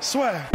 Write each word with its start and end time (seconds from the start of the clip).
Swear. 0.00 0.48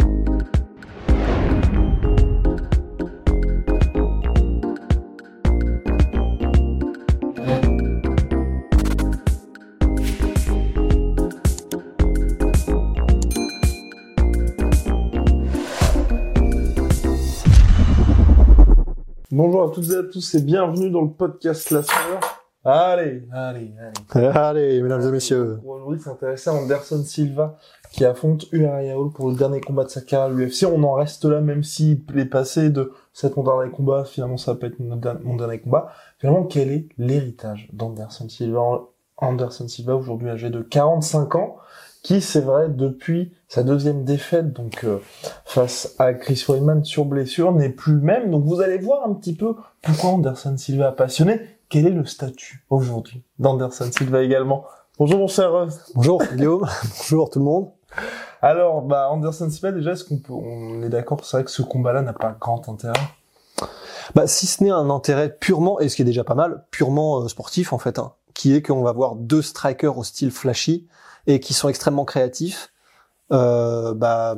Bonjour 19.30 19.64
à 19.64 19.70
toutes 19.74 19.90
et 19.90 19.96
à 19.96 20.02
tous 20.04 20.34
et 20.36 20.40
bienvenue 20.40 20.90
dans 20.90 21.02
le 21.02 21.10
podcast 21.10 21.70
La 21.70 21.82
Sœur. 21.82 22.20
Allez, 22.64 23.28
allez, 23.30 23.74
allez. 24.14 24.26
Allez, 24.26 24.80
mesdames 24.80 25.02
et 25.02 25.10
messieurs. 25.10 25.60
Aujourd'hui 25.66 26.00
s'intéresser 26.00 26.48
à 26.48 26.54
Anderson 26.54 27.04
Silva 27.04 27.58
qui 27.94 28.04
affronte 28.04 28.46
Uriah 28.50 28.98
Hall 28.98 29.12
pour 29.12 29.30
le 29.30 29.36
dernier 29.36 29.60
combat 29.60 29.84
de 29.84 29.88
sa 29.88 30.00
carrière 30.00 30.26
à 30.26 30.36
l'UFC. 30.36 30.64
On 30.64 30.82
en 30.82 30.94
reste 30.94 31.24
là 31.26 31.40
même 31.40 31.62
s'il 31.62 32.02
est 32.16 32.24
passé 32.24 32.68
de 32.70 32.92
c'est 33.12 33.36
mon 33.36 33.44
dernier 33.44 33.70
combat, 33.70 34.04
finalement 34.04 34.36
ça 34.36 34.52
va 34.54 34.58
pas 34.58 34.66
être 34.66 34.80
mon 34.80 34.96
der- 34.96 35.20
mon 35.22 35.36
dernier 35.36 35.60
combat. 35.60 35.92
Finalement, 36.18 36.42
quel 36.42 36.72
est 36.72 36.88
l'héritage 36.98 37.68
d'Anderson 37.72 38.28
Silva? 38.28 38.60
Anderson 39.18 39.68
Silva 39.68 39.94
aujourd'hui 39.94 40.28
âgé 40.28 40.50
de 40.50 40.60
45 40.60 41.36
ans 41.36 41.54
qui 42.02 42.20
c'est 42.20 42.40
vrai 42.40 42.68
depuis 42.68 43.32
sa 43.46 43.62
deuxième 43.62 44.02
défaite 44.02 44.52
donc 44.52 44.82
euh, 44.82 44.98
face 45.44 45.94
à 46.00 46.14
Chris 46.14 46.44
Weidman 46.48 46.82
sur 46.84 47.04
blessure 47.04 47.52
n'est 47.52 47.68
plus 47.70 47.94
même. 48.00 48.32
Donc 48.32 48.44
vous 48.44 48.60
allez 48.60 48.78
voir 48.78 49.08
un 49.08 49.14
petit 49.14 49.36
peu 49.36 49.54
pourquoi 49.82 50.10
Anderson 50.10 50.56
Silva 50.56 50.88
a 50.88 50.92
passionné. 50.92 51.40
Quel 51.68 51.86
est 51.86 51.90
le 51.90 52.04
statut 52.04 52.64
aujourd'hui 52.70 53.22
d'Anderson 53.38 53.88
Silva 53.96 54.24
également? 54.24 54.64
Bonjour 54.98 55.18
mon 55.20 55.28
cher 55.28 55.52
Rust. 55.52 55.92
Bonjour 55.94 56.20
Guillaume. 56.34 56.66
Bonjour 56.98 57.30
tout 57.30 57.38
le 57.38 57.44
monde. 57.44 57.68
Alors, 58.42 58.82
bah, 58.82 59.08
Anderson 59.10 59.48
Silva, 59.50 59.72
déjà, 59.72 59.92
est-ce 59.92 60.04
qu'on 60.04 60.18
peut, 60.18 60.32
on 60.32 60.82
est 60.82 60.88
d'accord, 60.88 61.24
c'est 61.24 61.36
vrai 61.36 61.44
que 61.44 61.50
ce 61.50 61.62
combat-là 61.62 62.02
n'a 62.02 62.12
pas 62.12 62.36
grand 62.38 62.68
intérêt? 62.68 63.00
Bah, 64.14 64.26
si 64.26 64.46
ce 64.46 64.62
n'est 64.62 64.70
un 64.70 64.90
intérêt 64.90 65.34
purement, 65.34 65.80
et 65.80 65.88
ce 65.88 65.96
qui 65.96 66.02
est 66.02 66.04
déjà 66.04 66.24
pas 66.24 66.34
mal, 66.34 66.64
purement 66.70 67.22
euh, 67.22 67.28
sportif 67.28 67.72
en 67.72 67.78
fait, 67.78 67.98
hein, 67.98 68.12
qui 68.34 68.54
est 68.54 68.62
qu'on 68.62 68.82
va 68.82 68.92
voir 68.92 69.14
deux 69.14 69.42
strikers 69.42 69.96
au 69.96 70.04
style 70.04 70.30
flashy 70.30 70.88
et 71.26 71.40
qui 71.40 71.54
sont 71.54 71.68
extrêmement 71.68 72.04
créatifs, 72.04 72.72
euh, 73.32 73.94
bah, 73.94 74.36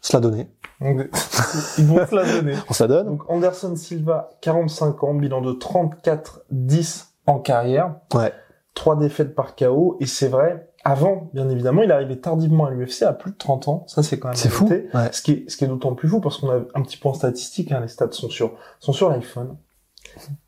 se 0.00 0.12
la 0.16 0.20
donner. 0.20 0.50
Ils 0.80 1.86
vont 1.86 2.06
se 2.06 2.14
la 2.14 2.24
donner. 2.24 2.54
On 2.68 2.72
se 2.72 2.84
la 2.84 2.88
donne. 2.88 3.06
Donc, 3.06 3.28
Anderson 3.28 3.74
Silva, 3.74 4.30
45 4.42 5.02
ans, 5.02 5.14
bilan 5.14 5.40
de 5.40 5.52
34-10 5.52 7.06
en 7.26 7.40
carrière. 7.40 7.96
Ouais. 8.14 8.32
Trois 8.74 8.96
défaites 8.96 9.34
par 9.34 9.56
KO. 9.56 9.96
Et 9.98 10.06
c'est 10.06 10.28
vrai, 10.28 10.67
avant, 10.84 11.28
bien 11.34 11.48
évidemment, 11.48 11.82
il 11.82 11.92
arrivait 11.92 12.16
tardivement 12.16 12.66
à 12.66 12.70
l'UFC 12.70 13.02
à 13.02 13.12
plus 13.12 13.32
de 13.32 13.36
30 13.36 13.68
ans. 13.68 13.84
Ça, 13.88 14.02
c'est 14.02 14.18
quand 14.18 14.28
même 14.28 14.36
C'est 14.36 14.48
fou. 14.48 14.66
Ouais. 14.68 15.12
Ce 15.12 15.22
qui 15.22 15.32
est, 15.32 15.50
ce 15.50 15.56
qui 15.56 15.64
est 15.64 15.68
d'autant 15.68 15.94
plus 15.94 16.08
fou 16.08 16.20
parce 16.20 16.38
qu'on 16.38 16.50
a 16.50 16.60
un 16.74 16.82
petit 16.82 16.96
point 16.96 17.14
statistique, 17.14 17.72
hein, 17.72 17.80
les 17.80 17.88
stats 17.88 18.12
sont 18.12 18.30
sur, 18.30 18.52
sont 18.78 18.92
sur 18.92 19.10
l'iPhone. 19.10 19.56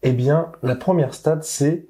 Eh 0.02 0.12
bien, 0.12 0.52
la 0.62 0.76
première 0.76 1.14
stat, 1.14 1.40
c'est, 1.42 1.86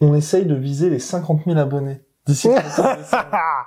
on 0.00 0.14
essaye 0.14 0.46
de 0.46 0.54
viser 0.54 0.90
les 0.90 0.98
50 0.98 1.42
000 1.46 1.58
abonnés. 1.58 2.02
D'ici 2.26 2.48
le 2.48 2.54
30 2.54 2.98
décembre. 2.98 3.24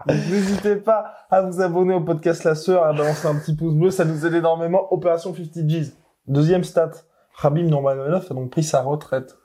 Donc, 0.07 0.17
N'hésitez 0.29 0.75
pas 0.75 1.13
à 1.29 1.41
vous 1.41 1.61
abonner 1.61 1.93
au 1.93 2.01
podcast 2.01 2.43
La 2.43 2.55
Sœur, 2.55 2.83
à 2.83 2.93
balancer 2.93 3.27
un 3.27 3.35
petit 3.35 3.55
pouce 3.55 3.73
bleu, 3.73 3.91
ça 3.91 4.05
nous 4.05 4.25
aide 4.25 4.33
énormément. 4.33 4.91
Opération 4.91 5.33
50 5.33 5.65
G's. 5.65 5.93
Deuxième 6.27 6.63
stat, 6.63 6.91
Khabib 7.41 7.67
Nurmagomedov 7.67 8.27
a 8.29 8.33
donc 8.33 8.51
pris 8.51 8.63
sa 8.63 8.81
retraite 8.81 9.37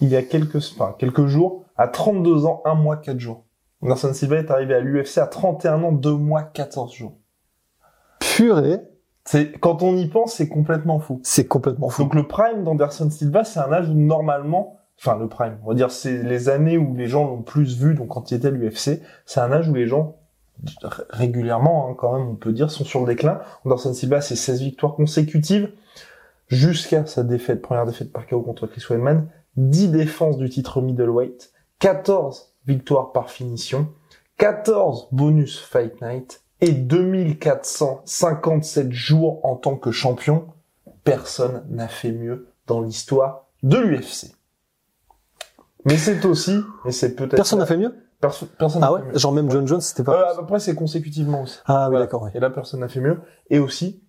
il 0.00 0.08
y 0.08 0.16
a 0.16 0.22
quelques, 0.22 0.56
enfin, 0.56 0.94
quelques 0.98 1.26
jours, 1.26 1.64
à 1.76 1.88
32 1.88 2.46
ans, 2.46 2.62
1 2.64 2.74
mois, 2.74 2.96
4 2.96 3.18
jours. 3.18 3.44
Anderson 3.82 4.12
Silva 4.12 4.36
est 4.36 4.50
arrivé 4.50 4.74
à 4.74 4.80
l'UFC 4.80 5.18
à 5.18 5.26
31 5.26 5.82
ans, 5.82 5.92
2 5.92 6.12
mois, 6.12 6.42
14 6.42 6.92
jours. 6.92 7.14
Purée, 8.18 8.80
C'est, 9.24 9.52
quand 9.52 9.82
on 9.82 9.96
y 9.96 10.06
pense, 10.08 10.34
c'est 10.34 10.48
complètement 10.48 10.98
fou. 10.98 11.20
c'est 11.22 11.46
complètement 11.46 11.88
fou. 11.88 12.02
Donc 12.02 12.14
le 12.14 12.26
prime 12.26 12.64
d'Anderson 12.64 13.10
Silva, 13.10 13.44
c'est 13.44 13.60
un 13.60 13.72
âge 13.72 13.88
où 13.88 13.94
normalement, 13.94 14.78
enfin 14.98 15.18
le 15.18 15.28
prime, 15.28 15.58
on 15.64 15.68
va 15.68 15.74
dire 15.74 15.90
c'est 15.90 16.22
les 16.22 16.48
années 16.48 16.76
où 16.76 16.94
les 16.94 17.06
gens 17.06 17.26
l'ont 17.26 17.42
plus 17.42 17.78
vu, 17.78 17.94
donc 17.94 18.08
quand 18.08 18.30
il 18.30 18.34
était 18.36 18.48
à 18.48 18.50
l'UFC, 18.50 19.00
c'est 19.24 19.40
un 19.40 19.52
âge 19.52 19.68
où 19.68 19.74
les 19.74 19.86
gens 19.86 20.16
régulièrement, 21.08 21.88
hein, 21.88 21.94
quand 21.96 22.18
même, 22.18 22.28
on 22.28 22.34
peut 22.34 22.52
dire, 22.52 22.70
sont 22.70 22.84
sur 22.84 23.00
le 23.00 23.06
déclin. 23.06 23.40
Anderson 23.64 23.94
Silva, 23.94 24.20
c'est 24.20 24.36
16 24.36 24.60
victoires 24.60 24.94
consécutives 24.94 25.70
jusqu'à 26.48 27.06
sa 27.06 27.22
défaite, 27.22 27.62
première 27.62 27.86
défaite 27.86 28.12
par 28.12 28.26
KO 28.26 28.42
contre 28.42 28.66
Chris 28.66 28.84
Weidman, 28.90 29.28
10 29.56 29.88
défenses 29.88 30.36
du 30.38 30.48
titre 30.48 30.80
middleweight, 30.80 31.52
14 31.80 32.52
victoires 32.66 33.10
par 33.12 33.30
finition, 33.30 33.88
14 34.38 35.08
bonus 35.12 35.58
fight 35.58 36.00
night 36.02 36.42
et 36.60 36.72
2457 36.72 38.92
jours 38.92 39.40
en 39.44 39.56
tant 39.56 39.76
que 39.76 39.90
champion. 39.90 40.46
Personne 41.04 41.64
n'a 41.70 41.88
fait 41.88 42.12
mieux 42.12 42.48
dans 42.66 42.80
l'histoire 42.82 43.46
de 43.62 43.78
l'UFC. 43.78 44.32
Mais 45.86 45.96
c'est 45.96 46.24
aussi, 46.26 46.60
et 46.84 46.92
c'est 46.92 47.14
peut-être... 47.14 47.36
Personne 47.36 47.58
n'a 47.58 47.64
fait 47.66 47.78
mieux? 47.78 47.94
Perso- 48.20 48.46
personne 48.58 48.82
n'a 48.82 48.88
Ah 48.88 48.92
ouais? 48.92 49.00
fait 49.00 49.06
mieux. 49.12 49.18
Genre 49.18 49.32
même 49.32 49.50
John 49.50 49.66
Jones, 49.66 49.80
c'était 49.80 50.02
Euh, 50.02 50.12
pas... 50.12 50.32
à 50.32 50.36
peu 50.36 50.44
près, 50.46 50.60
c'est 50.60 50.74
consécutivement 50.74 51.42
aussi. 51.42 51.58
Ah 51.64 51.84
oui, 51.86 51.92
Voilà. 51.92 52.04
d'accord. 52.04 52.28
Et 52.34 52.38
là, 52.40 52.50
personne 52.50 52.80
n'a 52.80 52.88
fait 52.88 53.00
mieux. 53.00 53.18
Et 53.48 53.58
aussi, 53.58 54.02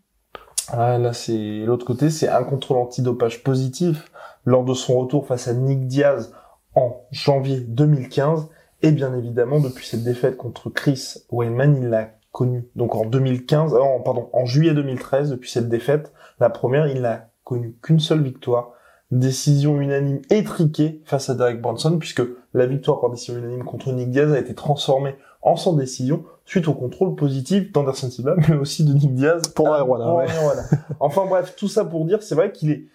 ah, 0.68 0.98
là, 0.98 1.14
c'est 1.14 1.64
l'autre 1.66 1.86
côté, 1.86 2.10
c'est 2.10 2.28
un 2.28 2.44
contrôle 2.44 2.78
antidopage 2.78 3.42
positif 3.42 4.12
lors 4.46 4.64
de 4.64 4.74
son 4.74 5.00
retour 5.00 5.28
face 5.28 5.48
à 5.48 5.54
Nick 5.54 5.88
Diaz 5.88 6.34
en 6.76 7.02
janvier 7.12 7.60
2015. 7.60 8.48
Et 8.84 8.92
bien 8.92 9.16
évidemment, 9.16 9.60
depuis 9.60 9.86
cette 9.86 10.04
défaite 10.04 10.38
contre 10.38 10.70
Chris 10.70 11.16
Weidman, 11.32 11.78
il 11.78 11.90
l'a 11.90 12.10
connu. 12.32 12.68
Donc 12.76 12.96
en 12.96 13.06
2015, 13.06 13.74
euh, 13.74 13.80
en- 13.80 14.00
pardon, 14.00 14.30
en 14.34 14.46
juillet 14.46 14.74
2013, 14.74 15.30
depuis 15.32 15.52
cette 15.52 15.70
défaite, 15.70 16.12
la 16.40 16.50
première, 16.50 16.88
il 16.88 17.02
n'a 17.02 17.28
connu 17.44 17.76
qu'une 17.82 18.00
seule 18.00 18.22
victoire. 18.24 18.72
Décision 19.12 19.82
unanime 19.82 20.22
étriquée 20.30 21.02
face 21.04 21.30
à 21.30 21.36
Derek 21.36 21.62
Brunson, 21.62 21.98
puisque 22.00 22.22
la 22.54 22.66
victoire 22.66 23.02
par 23.02 23.10
décision 23.10 23.38
unanime 23.38 23.66
contre 23.66 23.92
Nick 23.92 24.10
Diaz 24.10 24.32
a 24.32 24.40
été 24.40 24.56
transformée 24.56 25.16
en 25.42 25.58
sans 25.58 25.74
décision 25.74 26.24
suite 26.46 26.68
au 26.70 26.74
contrôle 26.74 27.16
positif 27.16 27.74
d'Anderson 27.74 28.10
Silva, 28.10 28.36
mais 28.48 28.56
aussi 28.56 28.86
de 28.86 28.94
Nick 28.94 29.14
Diaz. 29.14 29.42
Pour 29.54 29.66
ouais. 29.68 29.84
Marijuana. 29.86 30.64
enfin 31.02 31.26
bref, 31.28 31.56
tout 31.58 31.68
ça 31.68 31.84
pour 31.84 32.06
dire, 32.06 32.24
c'est 32.24 32.36
vrai 32.36 32.54
qu'il 32.54 32.72
est, 32.72 32.86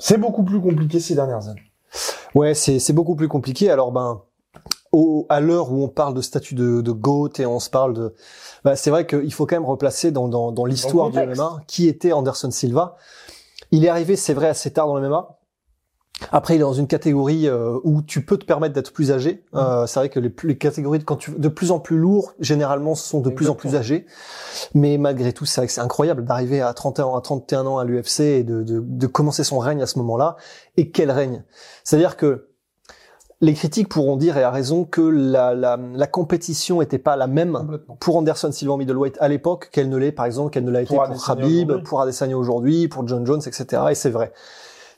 c'est 0.00 0.18
beaucoup 0.18 0.42
plus 0.42 0.60
compliqué 0.60 0.98
ces 0.98 1.14
dernières 1.14 1.46
années. 1.48 1.62
Ouais, 2.34 2.54
c'est 2.54 2.80
c'est 2.80 2.92
beaucoup 2.92 3.14
plus 3.14 3.28
compliqué. 3.28 3.70
Alors 3.70 3.92
ben, 3.92 4.22
au, 4.92 5.26
à 5.28 5.40
l'heure 5.40 5.70
où 5.70 5.84
on 5.84 5.88
parle 5.88 6.14
de 6.14 6.20
statut 6.20 6.54
de, 6.54 6.80
de 6.80 6.90
GOAT 6.90 7.30
et 7.38 7.46
on 7.46 7.60
se 7.60 7.70
parle 7.70 7.94
de, 7.94 8.14
bah, 8.64 8.76
c'est 8.76 8.90
vrai 8.90 9.06
qu'il 9.06 9.32
faut 9.32 9.46
quand 9.46 9.56
même 9.56 9.64
replacer 9.64 10.10
dans, 10.10 10.28
dans, 10.28 10.52
dans 10.52 10.64
l'histoire 10.64 11.10
du. 11.10 11.18
MMA 11.18 11.62
qui 11.66 11.88
était 11.88 12.12
Anderson 12.12 12.50
Silva. 12.50 12.96
Il 13.70 13.84
est 13.84 13.88
arrivé, 13.88 14.16
c'est 14.16 14.34
vrai, 14.34 14.48
assez 14.48 14.72
tard 14.72 14.88
dans 14.88 14.98
le 14.98 15.08
MMA. 15.08 15.39
Après, 16.32 16.54
il 16.54 16.58
est 16.58 16.60
dans 16.60 16.72
une 16.72 16.86
catégorie 16.86 17.48
euh, 17.48 17.78
où 17.84 18.02
tu 18.02 18.24
peux 18.24 18.36
te 18.36 18.44
permettre 18.44 18.74
d'être 18.74 18.92
plus 18.92 19.10
âgé. 19.12 19.42
Euh, 19.54 19.86
c'est 19.86 20.00
vrai 20.00 20.08
que 20.08 20.20
les, 20.20 20.32
les 20.44 20.58
catégories 20.58 20.98
de, 20.98 21.04
quand 21.04 21.16
tu, 21.16 21.30
de 21.32 21.48
plus 21.48 21.70
en 21.70 21.78
plus 21.78 21.98
lourds, 21.98 22.32
généralement, 22.40 22.94
sont 22.94 23.20
de 23.20 23.30
plus 23.30 23.48
en 23.48 23.54
plus 23.54 23.74
âgés. 23.74 24.06
Mais 24.74 24.98
malgré 24.98 25.32
tout, 25.32 25.46
c'est 25.46 25.60
vrai 25.60 25.66
que 25.66 25.72
c'est 25.72 25.80
incroyable 25.80 26.24
d'arriver 26.24 26.60
à 26.60 26.72
31 26.72 27.04
ans, 27.06 27.16
à 27.16 27.20
31 27.20 27.66
ans 27.66 27.78
à 27.78 27.84
l'UFC 27.84 28.20
et 28.20 28.42
de, 28.44 28.62
de, 28.62 28.80
de 28.84 29.06
commencer 29.06 29.44
son 29.44 29.58
règne 29.58 29.82
à 29.82 29.86
ce 29.86 29.98
moment-là. 29.98 30.36
Et 30.76 30.90
quel 30.90 31.10
règne? 31.10 31.42
C'est-à-dire 31.84 32.16
que 32.16 32.46
les 33.42 33.54
critiques 33.54 33.88
pourront 33.88 34.16
dire, 34.16 34.36
et 34.36 34.42
à 34.42 34.50
raison, 34.50 34.84
que 34.84 35.00
la, 35.00 35.54
la, 35.54 35.78
la 35.94 36.06
compétition 36.06 36.82
était 36.82 36.98
pas 36.98 37.16
la 37.16 37.26
même 37.26 37.78
pour 37.98 38.16
Anderson 38.16 38.52
Silva 38.52 38.74
en 38.74 38.76
middleweight 38.76 39.16
à 39.18 39.28
l'époque 39.28 39.70
qu'elle 39.72 39.88
ne 39.88 39.96
l'est, 39.96 40.12
par 40.12 40.26
exemple, 40.26 40.50
qu'elle 40.50 40.64
ne 40.64 40.70
l'a 40.70 40.82
été 40.82 40.94
Pour 40.94 41.08
aujourd'hui. 41.10 41.66
pour 41.84 42.02
Adesanya 42.02 42.36
aujourd'hui, 42.36 42.88
pour 42.88 43.08
John 43.08 43.24
Jones, 43.26 43.40
etc. 43.46 43.82
Et 43.90 43.94
c'est 43.94 44.10
vrai. 44.10 44.32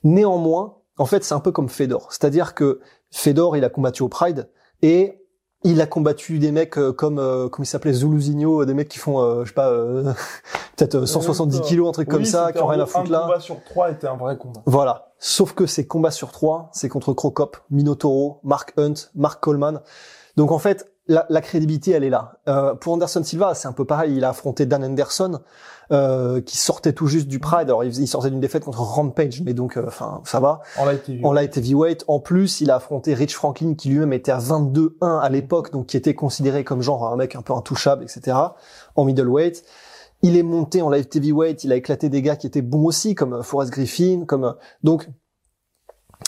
Néanmoins, 0.02 0.74
en 0.98 1.06
fait, 1.06 1.24
c'est 1.24 1.34
un 1.34 1.40
peu 1.40 1.52
comme 1.52 1.68
Fedor. 1.68 2.08
C'est-à-dire 2.10 2.54
que 2.54 2.80
Fedor, 3.10 3.56
il 3.56 3.64
a 3.64 3.68
combattu 3.68 4.02
au 4.02 4.08
Pride 4.08 4.48
et 4.82 5.18
il 5.64 5.80
a 5.80 5.86
combattu 5.86 6.38
des 6.38 6.50
mecs 6.50 6.76
euh, 6.76 6.92
comme 6.92 7.18
euh, 7.18 7.48
comment 7.48 7.62
il 7.62 7.68
s'appelait 7.68 7.92
Zuluzinho, 7.92 8.64
des 8.64 8.74
mecs 8.74 8.88
qui 8.88 8.98
font 8.98 9.20
euh, 9.20 9.44
je 9.44 9.48
sais 9.50 9.54
pas 9.54 9.70
euh, 9.70 10.12
peut-être 10.76 10.96
euh, 10.96 11.06
170 11.06 11.52
d'accord. 11.52 11.68
kilos, 11.68 11.88
un 11.88 11.92
truc 11.92 12.08
comme 12.08 12.24
ça, 12.24 12.52
qui 12.52 12.58
ont 12.58 12.64
en 12.64 12.68
rien 12.68 12.80
à 12.80 12.86
foutre 12.86 13.08
un 13.08 13.12
là. 13.12 13.20
combat 13.20 13.40
sur 13.40 13.62
trois 13.64 13.90
était 13.90 14.08
un 14.08 14.16
vrai 14.16 14.36
combat. 14.36 14.60
Voilà. 14.66 15.12
Sauf 15.18 15.52
que 15.52 15.66
ces 15.66 15.86
combats 15.86 16.10
sur 16.10 16.32
trois, 16.32 16.68
c'est 16.72 16.88
contre 16.88 17.12
Crocop, 17.12 17.56
Minotauro, 17.70 18.40
Mark 18.42 18.72
Hunt, 18.76 18.94
Mark 19.14 19.40
Coleman. 19.40 19.80
Donc 20.36 20.50
en 20.50 20.58
fait, 20.58 20.92
la, 21.06 21.26
la 21.28 21.40
crédibilité, 21.40 21.92
elle 21.92 22.04
est 22.04 22.10
là. 22.10 22.40
Euh, 22.48 22.74
pour 22.74 22.92
Anderson 22.94 23.22
Silva, 23.22 23.54
c'est 23.54 23.68
un 23.68 23.72
peu 23.72 23.84
pareil. 23.84 24.16
Il 24.16 24.24
a 24.24 24.30
affronté 24.30 24.66
Dan 24.66 24.84
Anderson, 24.84 25.40
euh, 25.92 26.40
qui 26.40 26.56
sortait 26.56 26.92
tout 26.92 27.06
juste 27.06 27.28
du 27.28 27.38
Pride. 27.38 27.68
Alors, 27.68 27.84
il, 27.84 27.94
il 27.94 28.08
sortait 28.08 28.30
d'une 28.30 28.40
défaite 28.40 28.64
contre 28.64 28.80
Rampage, 28.80 29.42
mais 29.42 29.52
donc, 29.52 29.76
euh, 29.76 29.84
enfin, 29.86 30.22
ça 30.24 30.40
va. 30.40 30.60
En 31.22 31.32
light 31.32 31.56
heavyweight. 31.56 32.04
En 32.08 32.18
plus, 32.18 32.60
il 32.62 32.70
a 32.70 32.76
affronté 32.76 33.12
Rich 33.12 33.34
Franklin, 33.34 33.74
qui 33.74 33.90
lui-même 33.90 34.12
était 34.14 34.32
à 34.32 34.38
22-1 34.38 35.20
à 35.20 35.28
l'époque, 35.28 35.70
donc 35.70 35.86
qui 35.86 35.96
était 35.96 36.14
considéré 36.14 36.64
comme 36.64 36.80
genre 36.80 37.12
un 37.12 37.16
mec 37.16 37.36
un 37.36 37.42
peu 37.42 37.52
intouchable, 37.52 38.04
etc. 38.04 38.36
En 38.96 39.04
middleweight. 39.04 39.64
Il 40.22 40.36
est 40.36 40.42
monté 40.42 40.80
en 40.82 40.88
light 40.88 41.14
heavyweight. 41.14 41.64
Il 41.64 41.72
a 41.72 41.76
éclaté 41.76 42.08
des 42.08 42.22
gars 42.22 42.36
qui 42.36 42.46
étaient 42.46 42.62
bons 42.62 42.86
aussi, 42.86 43.14
comme 43.14 43.34
euh, 43.34 43.42
Forrest 43.42 43.70
Griffin, 43.70 44.24
comme 44.26 44.44
euh, 44.44 44.52
donc. 44.82 45.08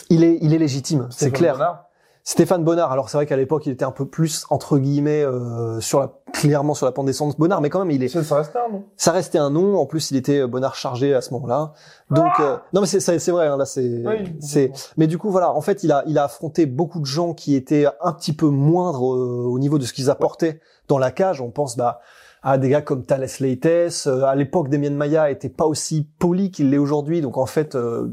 Il 0.09 0.23
est, 0.23 0.37
il 0.41 0.53
est 0.53 0.57
légitime, 0.57 1.07
c'est 1.09 1.31
clair. 1.31 1.85
Stéphane 2.27 2.63
Bonnard, 2.63 2.91
alors 2.91 3.09
c'est 3.09 3.17
vrai 3.17 3.27
qu'à 3.27 3.37
l'époque 3.37 3.67
il 3.67 3.71
était 3.71 3.85
un 3.85 3.91
peu 3.91 4.07
plus 4.07 4.47
entre 4.49 4.79
guillemets 4.79 5.23
euh, 5.23 5.79
sur 5.79 5.99
la 5.99 6.11
clairement 6.33 6.73
sur 6.73 6.87
la 6.87 6.91
pente 6.91 7.05
descendante 7.05 7.37
Bonnard, 7.37 7.61
mais 7.61 7.69
quand 7.69 7.77
même 7.77 7.91
il 7.91 8.01
est 8.01 8.07
Ça, 8.07 8.23
ça 8.23 8.37
reste 8.37 8.55
un, 8.55 8.71
non 8.71 8.83
ça 8.97 9.11
restait 9.11 9.37
un 9.37 9.51
nom. 9.51 9.77
En 9.77 9.85
plus 9.85 10.09
il 10.09 10.17
était 10.17 10.39
euh, 10.39 10.47
Bonnard 10.47 10.73
chargé 10.73 11.13
à 11.13 11.21
ce 11.21 11.31
moment-là. 11.35 11.73
Donc 12.09 12.39
euh, 12.39 12.57
non 12.73 12.81
mais 12.81 12.87
c'est 12.87 12.99
c'est 12.99 13.19
c'est 13.19 13.29
vrai 13.29 13.45
hein, 13.45 13.57
là 13.57 13.65
c'est 13.65 14.01
Oui, 14.03 14.35
c'est 14.39 14.71
mais 14.97 15.05
du 15.05 15.19
coup 15.19 15.29
voilà 15.29 15.53
en 15.53 15.61
fait 15.61 15.83
il 15.83 15.91
a 15.91 16.03
il 16.07 16.17
a 16.17 16.23
affronté 16.23 16.65
beaucoup 16.65 16.99
de 16.99 17.05
gens 17.05 17.35
qui 17.35 17.53
étaient 17.55 17.85
un 18.01 18.11
petit 18.11 18.33
peu 18.33 18.47
moindres 18.47 19.13
euh, 19.13 19.45
au 19.45 19.59
niveau 19.59 19.77
de 19.77 19.85
ce 19.85 19.93
qu'ils 19.93 20.09
apportaient 20.09 20.59
dans 20.87 20.97
la 20.97 21.11
cage. 21.11 21.41
On 21.41 21.51
pense 21.51 21.77
bah 21.77 22.01
à 22.41 22.57
des 22.57 22.69
gars 22.69 22.81
comme 22.81 23.05
Thales 23.05 23.27
Leites. 23.39 23.67
Euh, 23.67 24.23
à 24.23 24.33
l'époque 24.33 24.69
Damien 24.69 24.89
Maya 24.89 25.29
était 25.29 25.49
pas 25.49 25.65
aussi 25.65 26.09
poli 26.17 26.49
qu'il 26.49 26.71
l'est 26.71 26.79
aujourd'hui. 26.79 27.21
Donc 27.21 27.37
en 27.37 27.45
fait 27.45 27.75
euh, 27.75 28.11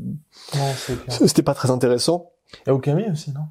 c'était 1.08 1.42
pas 1.42 1.54
très 1.54 1.70
intéressant. 1.70 2.32
Et 2.66 2.70
Okami 2.70 3.10
aussi, 3.10 3.32
non? 3.32 3.46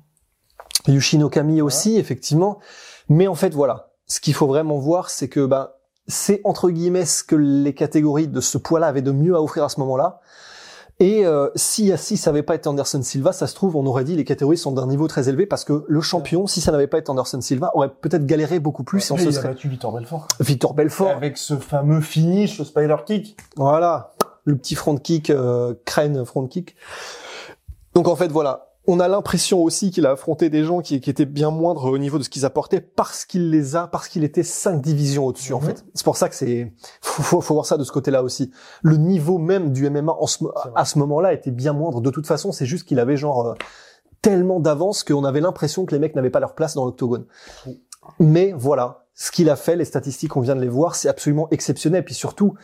Yushin 0.87 1.21
Okami 1.21 1.61
aussi, 1.61 1.97
effectivement. 1.97 2.59
Mais 3.09 3.27
en 3.27 3.35
fait, 3.35 3.53
voilà. 3.53 3.91
Ce 4.07 4.19
qu'il 4.19 4.33
faut 4.33 4.47
vraiment 4.47 4.77
voir, 4.77 5.09
c'est 5.09 5.29
que 5.29 5.45
bah, 5.45 5.79
c'est 6.07 6.41
entre 6.43 6.69
guillemets 6.69 7.05
ce 7.05 7.23
que 7.23 7.35
les 7.35 7.73
catégories 7.73 8.27
de 8.27 8.41
ce 8.41 8.57
poids-là 8.57 8.87
avaient 8.87 9.01
de 9.01 9.11
mieux 9.11 9.35
à 9.35 9.41
offrir 9.41 9.63
à 9.63 9.69
ce 9.69 9.79
moment-là. 9.79 10.21
Et 10.99 11.25
euh, 11.25 11.49
si 11.55 11.97
ça 11.97 12.31
n'avait 12.31 12.43
pas 12.43 12.53
été 12.53 12.67
Anderson 12.67 13.01
Silva, 13.01 13.31
ça 13.33 13.47
se 13.47 13.55
trouve, 13.55 13.75
on 13.75 13.83
aurait 13.87 14.03
dit 14.03 14.15
les 14.15 14.23
catégories 14.23 14.57
sont 14.57 14.71
d'un 14.71 14.85
niveau 14.85 15.07
très 15.07 15.29
élevé 15.29 15.47
parce 15.47 15.63
que 15.63 15.83
le 15.87 16.01
champion, 16.01 16.45
si 16.45 16.61
ça 16.61 16.71
n'avait 16.71 16.85
pas 16.85 16.99
été 16.99 17.09
Anderson 17.09 17.41
Silva, 17.41 17.71
aurait 17.73 17.89
peut-être 17.89 18.27
galéré 18.27 18.59
beaucoup 18.59 18.83
plus 18.83 19.09
et 19.09 19.13
on 19.13 19.17
se 19.17 19.31
serait. 19.31 19.47
battu 19.49 19.67
Victor 19.67 19.91
Belfort. 19.93 20.27
Victor 20.39 20.75
Belfort, 20.75 21.09
Avec 21.09 21.37
ce 21.37 21.57
fameux 21.57 22.01
finish, 22.01 22.59
le 22.59 22.65
spider 22.65 22.97
kick. 23.03 23.35
Voilà, 23.55 24.13
le 24.43 24.55
petit 24.55 24.75
front 24.75 24.95
kick, 24.97 25.31
euh, 25.31 25.73
crane 25.85 26.23
front 26.23 26.45
kick. 26.45 26.75
Donc 27.95 28.07
en 28.07 28.15
fait, 28.15 28.27
voilà. 28.27 28.70
On 28.87 28.99
a 28.99 29.07
l'impression 29.07 29.61
aussi 29.61 29.91
qu'il 29.91 30.07
a 30.07 30.11
affronté 30.11 30.49
des 30.49 30.63
gens 30.63 30.81
qui, 30.81 30.99
qui 31.01 31.09
étaient 31.11 31.25
bien 31.25 31.51
moindres 31.51 31.85
au 31.85 31.97
niveau 31.99 32.17
de 32.17 32.23
ce 32.23 32.29
qu'ils 32.29 32.45
apportaient 32.45 32.81
parce 32.81 33.25
qu'il 33.25 33.51
les 33.51 33.75
a, 33.75 33.87
parce 33.87 34.07
qu'il 34.07 34.23
était 34.23 34.41
cinq 34.43 34.81
divisions 34.81 35.25
au-dessus, 35.27 35.53
en 35.53 35.59
fait. 35.59 35.85
C'est 35.93 36.03
pour 36.03 36.17
ça 36.17 36.29
que 36.29 36.35
c'est, 36.35 36.73
faut, 37.01 37.21
faut, 37.21 37.41
faut 37.41 37.53
voir 37.53 37.65
ça 37.67 37.77
de 37.77 37.83
ce 37.83 37.91
côté-là 37.91 38.23
aussi. 38.23 38.51
Le 38.81 38.97
niveau 38.97 39.37
même 39.37 39.71
du 39.71 39.87
MMA 39.87 40.13
en 40.19 40.25
ce, 40.25 40.43
à 40.75 40.85
ce 40.85 40.97
moment-là 40.97 41.31
était 41.33 41.51
bien 41.51 41.73
moindre. 41.73 42.01
De 42.01 42.09
toute 42.09 42.25
façon, 42.25 42.51
c'est 42.51 42.65
juste 42.65 42.87
qu'il 42.87 42.99
avait 42.99 43.17
genre 43.17 43.45
euh, 43.49 43.53
tellement 44.23 44.59
d'avance 44.59 45.03
qu'on 45.03 45.25
avait 45.25 45.41
l'impression 45.41 45.85
que 45.85 45.93
les 45.93 45.99
mecs 45.99 46.15
n'avaient 46.15 46.29
pas 46.31 46.39
leur 46.39 46.55
place 46.55 46.73
dans 46.73 46.83
l'octogone. 46.85 47.25
Mais 48.19 48.51
voilà, 48.57 49.05
ce 49.13 49.31
qu'il 49.31 49.49
a 49.51 49.55
fait, 49.55 49.75
les 49.75 49.85
statistiques, 49.85 50.35
on 50.35 50.41
vient 50.41 50.55
de 50.55 50.61
les 50.61 50.67
voir, 50.69 50.95
c'est 50.95 51.07
absolument 51.07 51.47
exceptionnel. 51.51 52.03
Puis 52.03 52.15
surtout, 52.15 52.55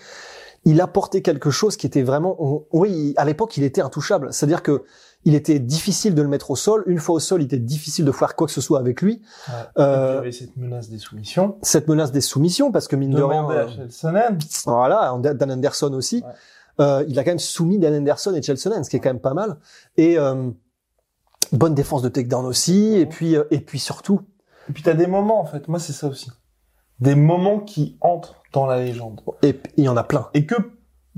il 0.65 0.81
apportait 0.81 1.21
quelque 1.21 1.51
chose 1.51 1.77
qui 1.77 1.85
était 1.85 2.01
vraiment, 2.01 2.35
on- 2.39 2.65
oui, 2.73 3.13
à 3.17 3.25
l'époque, 3.25 3.55
il 3.57 3.63
était 3.63 3.81
intouchable. 3.81 4.33
C'est-à-dire 4.33 4.63
que 4.63 4.83
il 5.25 5.35
était 5.35 5.59
difficile 5.59 6.15
de 6.15 6.21
le 6.21 6.27
mettre 6.27 6.51
au 6.51 6.55
sol. 6.55 6.83
Une 6.87 6.99
fois 6.99 7.15
au 7.15 7.19
sol, 7.19 7.41
il 7.41 7.45
était 7.45 7.57
difficile 7.57 8.05
de 8.05 8.11
faire 8.11 8.35
quoi 8.35 8.47
que 8.47 8.53
ce 8.53 8.61
soit 8.61 8.79
avec 8.79 9.01
lui. 9.01 9.21
Ouais. 9.47 9.53
Euh, 9.79 10.11
il 10.11 10.15
y 10.15 10.17
avait 10.19 10.31
cette 10.31 10.55
menace 10.57 10.89
des 10.89 10.99
soumissions. 10.99 11.57
Cette 11.61 11.87
menace 11.87 12.11
des 12.11 12.21
soumissions, 12.21 12.71
parce 12.71 12.87
que 12.87 12.95
mine 12.95 13.11
de 13.11 13.21
rien, 13.21 13.47
à 13.47 13.51
euh, 13.51 13.67
Chelsonen. 13.67 14.37
voilà, 14.65 15.17
Dan 15.21 15.51
Anderson 15.51 15.93
aussi. 15.93 16.23
Ouais. 16.25 16.33
Euh, 16.79 17.03
il 17.07 17.17
a 17.17 17.23
quand 17.23 17.31
même 17.31 17.39
soumis 17.39 17.79
Dan 17.79 17.93
Anderson 17.95 18.33
et 18.35 18.41
Chelsonen, 18.41 18.83
ce 18.83 18.89
qui 18.89 18.97
est 18.97 18.99
quand 18.99 19.09
même 19.09 19.19
pas 19.19 19.33
mal. 19.33 19.57
Et 19.97 20.17
euh, 20.17 20.49
bonne 21.51 21.73
défense 21.73 22.01
de 22.01 22.09
takedown 22.09 22.45
aussi. 22.45 22.95
Et 22.95 23.05
puis, 23.05 23.35
euh, 23.35 23.43
et 23.51 23.59
puis 23.59 23.79
surtout, 23.79 24.21
Et 24.69 24.73
puis 24.73 24.83
t'as 24.83 24.93
des 24.93 25.07
moments, 25.07 25.39
en 25.39 25.45
fait. 25.45 25.67
Moi, 25.67 25.79
c'est 25.79 25.93
ça 25.93 26.07
aussi. 26.07 26.29
Des 26.99 27.15
moments 27.15 27.59
qui 27.59 27.97
entrent 28.01 28.41
dans 28.53 28.65
la 28.65 28.79
légende. 28.83 29.21
et 29.43 29.59
il 29.77 29.83
y 29.83 29.89
en 29.89 29.97
a 29.97 30.03
plein. 30.03 30.29
Et 30.33 30.45
que, 30.45 30.55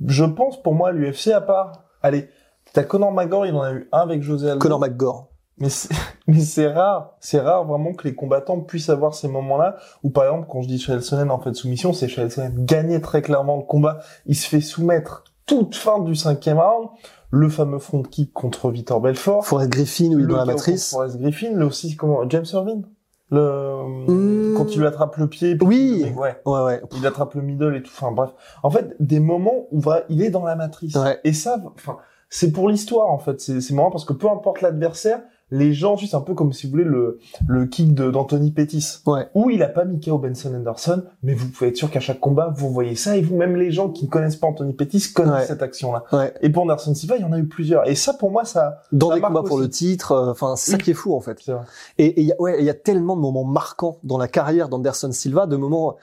je 0.05 0.25
pense, 0.25 0.61
pour 0.61 0.73
moi, 0.73 0.91
l'UFC, 0.91 1.29
à 1.29 1.41
part, 1.41 1.83
allez, 2.01 2.29
t'as 2.73 2.83
Conor 2.83 3.11
McGregor, 3.11 3.45
il 3.45 3.55
en 3.55 3.61
a 3.61 3.73
eu 3.73 3.87
un 3.91 3.99
avec 3.99 4.21
José 4.21 4.49
Aldo. 4.49 4.59
Conor 4.59 4.79
McGregor. 4.79 5.27
Mais 5.57 5.69
c'est, 5.69 5.89
mais 6.27 6.39
c'est 6.39 6.67
rare. 6.67 7.15
C'est 7.19 7.39
rare 7.39 7.65
vraiment 7.65 7.93
que 7.93 8.07
les 8.07 8.15
combattants 8.15 8.59
puissent 8.61 8.89
avoir 8.89 9.13
ces 9.13 9.27
moments-là 9.27 9.75
où, 10.03 10.09
par 10.09 10.23
exemple, 10.25 10.47
quand 10.49 10.61
je 10.61 10.67
dis 10.67 10.79
Chelsonen 10.79 11.31
en 11.31 11.39
fait 11.39 11.53
soumission, 11.53 11.93
c'est 11.93 12.07
Chelsonen 12.07 12.53
gagner 12.65 13.01
très 13.01 13.21
clairement 13.21 13.57
le 13.57 13.63
combat. 13.63 13.99
Il 14.25 14.35
se 14.35 14.47
fait 14.47 14.61
soumettre 14.61 15.23
toute 15.45 15.75
fin 15.75 15.99
du 15.99 16.15
cinquième 16.15 16.59
round. 16.59 16.89
Le 17.31 17.47
fameux 17.49 17.77
front 17.77 18.01
kick 18.01 18.33
contre 18.33 18.71
Vitor 18.71 19.01
Belfort. 19.01 19.45
Forrest 19.45 19.69
Griffin, 19.69 20.13
où 20.13 20.19
il 20.19 20.25
dans 20.25 20.37
la 20.37 20.45
matrice. 20.45 20.89
Forrest 20.89 21.19
Griffin. 21.19 21.51
Le 21.53 21.65
aussi, 21.65 21.95
comment, 21.95 22.27
James 22.27 22.45
Irvin. 22.53 22.81
Le, 23.29 23.83
Mmh. 24.07 24.55
quand 24.57 24.73
il 24.73 24.79
lui 24.79 24.87
attrape 24.87 25.15
le 25.17 25.27
pied. 25.27 25.55
puis 25.55 25.67
Oui. 25.67 26.01
mec, 26.05 26.19
ouais. 26.19 26.35
Ouais, 26.45 26.61
ouais. 26.63 26.81
Il 26.97 27.05
attrape 27.05 27.35
le 27.35 27.41
middle 27.43 27.75
et 27.75 27.83
tout. 27.83 27.91
Enfin, 27.95 28.11
bref. 28.11 28.31
En 28.63 28.71
fait, 28.71 28.95
des 28.99 29.19
moments 29.19 29.67
où 29.71 29.79
va, 29.79 30.01
il 30.09 30.23
est 30.23 30.31
dans 30.31 30.43
la 30.43 30.55
matrice. 30.55 30.95
Ouais. 30.95 31.19
Et 31.23 31.33
ça, 31.33 31.57
enfin, 31.75 31.97
c'est 32.29 32.51
pour 32.51 32.69
l'histoire, 32.69 33.09
en 33.11 33.19
fait. 33.19 33.39
C'est, 33.41 33.61
c'est 33.61 33.73
marrant 33.73 33.91
parce 33.91 34.05
que 34.05 34.13
peu 34.13 34.29
importe 34.29 34.61
l'adversaire, 34.61 35.21
les 35.51 35.73
gens, 35.73 35.97
c'est 35.97 36.13
un 36.15 36.21
peu 36.21 36.35
comme 36.35 36.53
si 36.53 36.67
vous 36.67 36.71
voulez 36.73 36.83
le, 36.83 37.17
le 37.47 37.65
kick 37.65 37.95
de, 37.95 38.11
d'Anthony 38.11 38.51
Pettis. 38.51 38.85
Ouais. 39.07 39.27
Où 39.33 39.49
il 39.49 39.63
a 39.63 39.67
pas 39.67 39.83
mis 39.83 39.99
KO 39.99 40.19
Benson 40.19 40.53
Anderson, 40.53 41.01
mais 41.23 41.33
vous 41.33 41.49
pouvez 41.49 41.69
être 41.71 41.75
sûr 41.75 41.89
qu'à 41.89 41.99
chaque 41.99 42.19
combat, 42.19 42.53
vous 42.55 42.69
voyez 42.71 42.93
ça 42.95 43.17
et 43.17 43.23
vous, 43.23 43.35
même 43.35 43.55
les 43.55 43.71
gens 43.71 43.89
qui 43.89 44.05
ne 44.05 44.11
connaissent 44.11 44.35
pas 44.35 44.45
Anthony 44.45 44.73
Pettis 44.73 45.11
connaissent 45.11 45.33
Ouais. 45.33 45.45
cette 45.47 45.63
action-là. 45.63 46.03
Ouais. 46.11 46.35
Et 46.41 46.51
pour 46.51 46.61
Anderson 46.61 46.93
Silva, 46.93 47.15
il 47.17 47.21
y 47.21 47.25
en 47.25 47.31
a 47.33 47.39
eu 47.39 47.47
plusieurs. 47.47 47.87
Et 47.89 47.95
ça, 47.95 48.13
pour 48.13 48.29
moi, 48.29 48.45
ça, 48.45 48.81
Dans 48.91 49.09
Ça 49.09 49.15
des 49.15 49.21
combats 49.21 49.41
pour 49.41 49.57
le 49.57 49.67
titre, 49.69 50.11
euh, 50.11 50.29
enfin, 50.29 50.55
c'est 50.55 50.69
ça 50.69 50.77
qui 50.77 50.91
est 50.91 50.93
fou, 50.93 51.15
en 51.15 51.19
fait. 51.19 51.39
c'est 51.43 51.51
vrai. 51.53 51.63
Et 51.97 52.05
et 52.05 52.21
il 52.21 52.27
y 52.27 52.31
a, 52.31 52.39
ouais, 52.39 52.57
il 52.59 52.65
y 52.65 52.69
a 52.69 52.75
tellement 52.75 53.15
de 53.15 53.21
moments 53.21 53.43
marquants 53.43 53.97
dans 54.03 54.19
la 54.19 54.27
carrière 54.27 54.69
d'Anderson 54.69 55.11
Silva, 55.11 55.47
de 55.47 55.55
moments 55.55 55.95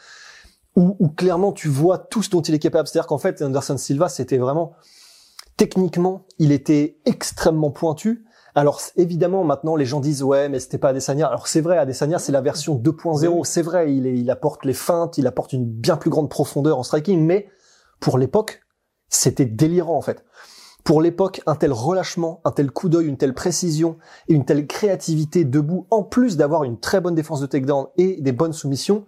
où, 0.75 0.96
où 0.99 1.08
clairement 1.08 1.52
tu 1.52 1.69
vois 1.69 1.99
tout 1.99 2.23
ce 2.25 2.31
dont 2.31 2.43
il 2.43 2.52
est 2.52 2.58
capable. 2.58 2.88
C'est-à-dire 2.88 3.06
qu'en 3.06 3.19
fait, 3.19 3.40
Anderson 3.43 3.76
Silva, 3.76 4.08
c'était 4.08 4.38
vraiment 4.38 4.73
techniquement, 5.56 6.26
il 6.38 6.53
était 6.53 6.99
extrêmement 7.05 7.70
pointu. 7.70 8.25
Alors 8.55 8.81
évidemment, 8.97 9.44
maintenant 9.44 9.76
les 9.76 9.85
gens 9.85 10.00
disent 10.00 10.23
ouais, 10.23 10.49
mais 10.49 10.61
c'était 10.61 10.79
pas 10.79 10.88
Adesanya. 10.88 11.26
Alors 11.26 11.47
c'est 11.47 11.61
vrai, 11.61 11.76
Adesanya 11.76 12.19
c'est 12.19 12.32
la 12.32 12.41
version 12.41 12.76
2.0. 12.76 13.29
Oui. 13.29 13.41
C'est 13.44 13.62
vrai, 13.62 13.94
il, 13.94 14.06
est, 14.06 14.17
il 14.17 14.31
apporte 14.31 14.64
les 14.64 14.73
feintes, 14.73 15.19
il 15.19 15.26
apporte 15.26 15.53
une 15.53 15.67
bien 15.67 15.97
plus 15.97 16.11
grande 16.11 16.30
profondeur 16.30 16.78
en 16.78 16.83
striking, 16.83 17.21
mais 17.21 17.49
pour 18.00 18.16
l'époque, 18.16 18.62
c'était 19.09 19.45
délirant 19.45 19.97
en 19.97 20.02
fait. 20.02 20.25
Pour 20.85 21.02
l'époque, 21.02 21.42
un 21.47 21.57
tel 21.57 21.73
relâchement, 21.73 22.40
un 22.45 22.52
tel 22.52 22.71
coup 22.71 22.88
d'œil, 22.88 23.09
une 23.09 23.16
telle 23.16 23.35
précision 23.35 23.99
et 24.28 24.35
une 24.35 24.45
telle 24.45 24.66
créativité 24.66 25.45
debout, 25.45 25.87
en 25.90 26.04
plus 26.04 26.37
d'avoir 26.37 26.64
une 26.64 26.78
très 26.78 27.00
bonne 27.00 27.16
défense 27.16 27.40
de 27.40 27.47
takedown 27.47 27.88
et 27.99 28.21
des 28.21 28.33
bonnes 28.33 28.52
soumissions, 28.52 29.04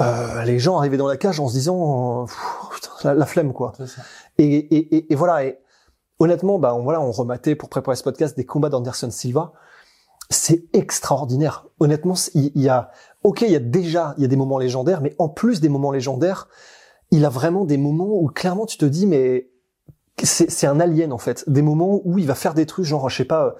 euh, 0.00 0.42
les 0.44 0.58
gens 0.58 0.78
arrivaient 0.78 0.96
dans 0.96 1.06
la 1.06 1.16
cage 1.16 1.40
en 1.40 1.48
se 1.48 1.52
disant 1.54 2.22
euh, 2.22 2.24
Pff, 2.24 2.36
putain, 2.74 2.90
la, 3.04 3.14
la 3.14 3.26
flemme 3.26 3.52
quoi. 3.52 3.72
Et, 4.40 4.56
et, 4.56 4.96
et, 4.96 5.12
et 5.12 5.14
voilà. 5.14 5.44
Et 5.44 5.58
honnêtement, 6.18 6.58
bah 6.58 6.74
on, 6.74 6.82
voilà, 6.82 7.00
on 7.00 7.12
rematait 7.12 7.54
pour 7.54 7.68
préparer 7.68 7.96
ce 7.96 8.02
podcast 8.02 8.36
des 8.36 8.44
combats 8.46 8.70
d'Anderson 8.70 9.10
Silva. 9.10 9.52
C'est 10.30 10.64
extraordinaire. 10.72 11.66
Honnêtement, 11.80 12.14
il 12.34 12.52
y, 12.54 12.68
a, 12.68 12.90
ok, 13.24 13.42
il 13.42 13.50
y 13.50 13.56
a 13.56 13.58
déjà, 13.58 14.14
il 14.16 14.22
y 14.22 14.24
a 14.24 14.28
des 14.28 14.36
moments 14.36 14.58
légendaires, 14.58 15.00
mais 15.00 15.14
en 15.18 15.28
plus 15.28 15.60
des 15.60 15.68
moments 15.68 15.90
légendaires, 15.90 16.48
il 17.10 17.24
a 17.24 17.28
vraiment 17.28 17.64
des 17.64 17.76
moments 17.76 18.14
où 18.14 18.28
clairement 18.28 18.64
tu 18.64 18.78
te 18.78 18.84
dis, 18.84 19.06
mais 19.08 19.50
c'est 20.22 20.66
un 20.68 20.78
alien 20.78 21.12
en 21.12 21.18
fait. 21.18 21.48
Des 21.48 21.62
moments 21.62 22.00
où 22.04 22.18
il 22.18 22.26
va 22.28 22.36
faire 22.36 22.54
des 22.54 22.64
trucs, 22.64 22.84
genre, 22.84 23.08
je 23.08 23.16
sais 23.16 23.24
pas. 23.24 23.46
euh, 23.46 23.52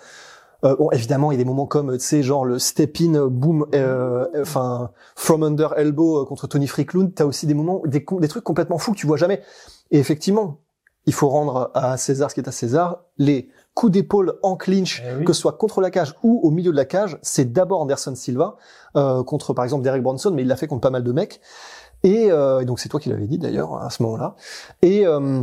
euh, 0.63 0.77
bon, 0.77 0.91
évidemment, 0.93 1.33
il 1.33 1.35
y 1.35 1.41
a 1.41 1.43
des 1.43 1.49
moments 1.49 1.67
comme, 1.67 1.93
tu 1.99 2.05
sais, 2.05 2.23
genre 2.23 2.45
le 2.45 2.59
step 2.59 2.99
in 3.01 3.27
boom, 3.27 3.67
euh, 3.75 4.29
enfin 4.41 4.93
from 5.17 5.43
under 5.43 5.73
elbow 5.77 6.23
euh, 6.23 6.25
contre 6.25 6.47
Tony 6.47 6.69
Freaklund. 6.69 7.15
T'as 7.15 7.25
aussi 7.25 7.47
des 7.47 7.55
moments, 7.55 7.83
des, 7.87 8.05
des 8.09 8.29
trucs 8.29 8.45
complètement 8.45 8.79
fous 8.79 8.93
que 8.93 8.99
tu 8.99 9.07
vois 9.09 9.17
jamais. 9.17 9.43
Et 9.91 9.99
effectivement, 9.99 10.59
il 11.07 11.13
faut 11.15 11.29
rendre 11.29 11.71
à 11.75 11.97
César 11.97 12.31
ce 12.31 12.35
qui 12.35 12.41
est 12.41 12.49
à 12.49 12.53
César. 12.53 13.05
Les 13.19 13.49
coups 13.75 13.93
d'épaule 13.93 14.39
en 14.43 14.57
clinch, 14.57 15.03
Eh 15.07 15.17
oui. 15.19 15.25
que 15.25 15.33
ce 15.33 15.41
soit 15.41 15.53
contre 15.55 15.81
la 15.81 15.91
cage 15.91 16.15
ou 16.23 16.41
au 16.43 16.51
milieu 16.51 16.71
de 16.73 16.77
la 16.77 16.85
cage, 16.85 17.19
c'est 17.23 17.53
d'abord 17.53 17.81
Anderson 17.81 18.15
Silva 18.15 18.57
euh, 18.97 19.23
contre 19.25 19.53
par 19.55 19.65
exemple 19.65 19.83
Derek 19.85 20.03
Bronson, 20.03 20.31
mais 20.31 20.43
il 20.43 20.49
l'a 20.49 20.57
fait 20.57 20.67
contre 20.67 20.83
pas 20.83 20.91
mal 20.91 21.03
de 21.05 21.13
mecs. 21.13 21.41
Et, 22.03 22.31
euh, 22.31 22.61
et 22.61 22.65
donc 22.65 22.81
c'est 22.81 22.89
toi 22.89 22.99
qui 23.01 23.09
l'avais 23.09 23.27
dit 23.27 23.39
d'ailleurs 23.39 23.75
à 23.83 23.91
ce 23.91 24.03
moment-là. 24.03 24.35
Et 24.83 25.07
euh, 25.07 25.43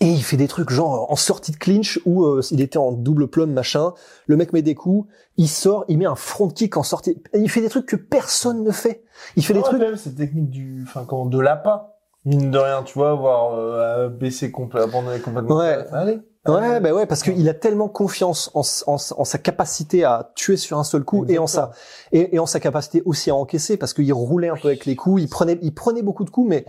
et 0.00 0.10
il 0.10 0.22
fait 0.22 0.36
des 0.36 0.46
trucs 0.48 0.68
genre 0.68 1.10
en 1.10 1.16
sortie 1.16 1.52
de 1.52 1.56
clinch 1.56 1.98
où 2.04 2.24
euh, 2.24 2.42
il 2.50 2.60
était 2.60 2.76
en 2.76 2.92
double 2.92 3.28
plum 3.28 3.50
machin. 3.50 3.94
Le 4.26 4.36
mec 4.36 4.52
met 4.52 4.60
des 4.60 4.74
coups, 4.74 5.08
il 5.38 5.48
sort, 5.48 5.86
il 5.88 5.96
met 5.96 6.04
un 6.04 6.14
front 6.14 6.48
kick 6.48 6.76
en 6.76 6.82
sortie. 6.82 7.22
Et 7.32 7.38
il 7.38 7.48
fait 7.50 7.62
des 7.62 7.70
trucs 7.70 7.86
que 7.86 7.96
personne 7.96 8.62
ne 8.62 8.70
fait. 8.72 9.04
Il 9.36 9.44
fait 9.44 9.54
des 9.54 9.60
Ouais, 9.60 9.64
trucs. 9.64 9.80
même 9.80 9.96
cette 9.96 10.16
technique 10.16 10.50
du, 10.50 10.84
enfin, 10.86 11.04
comment, 11.08 11.24
de 11.24 11.40
l'appât. 11.40 11.95
Mine 12.26 12.50
de 12.50 12.58
rien, 12.58 12.82
tu 12.82 12.98
vois, 12.98 13.14
voir, 13.14 13.54
euh, 13.54 14.08
baisser 14.08 14.50
complètement, 14.50 14.98
abandonner 14.98 15.20
complètement. 15.20 15.56
Ouais. 15.56 15.78
Allez. 15.92 16.20
Ouais, 16.48 16.80
bah 16.80 16.92
ouais, 16.92 17.06
parce 17.06 17.22
qu'il 17.22 17.48
a 17.48 17.54
tellement 17.54 17.88
confiance 17.88 18.50
en, 18.54 18.62
en, 18.86 18.96
en, 18.96 19.24
sa 19.24 19.38
capacité 19.38 20.04
à 20.04 20.32
tuer 20.36 20.56
sur 20.56 20.78
un 20.78 20.84
seul 20.84 21.02
coup 21.02 21.24
et 21.28 21.38
en 21.38 21.46
sa 21.46 21.72
et, 22.12 22.36
et, 22.36 22.38
en 22.38 22.46
sa 22.46 22.60
capacité 22.60 23.02
aussi 23.04 23.30
à 23.30 23.34
encaisser, 23.34 23.76
parce 23.76 23.92
qu'il 23.92 24.12
roulait 24.12 24.48
un 24.48 24.56
peu 24.56 24.68
avec 24.68 24.86
les 24.86 24.94
coups, 24.94 25.22
il 25.22 25.28
prenait 25.28 25.58
il 25.62 25.74
prenait 25.74 26.02
beaucoup 26.02 26.24
de 26.24 26.30
coups, 26.30 26.48
mais 26.48 26.64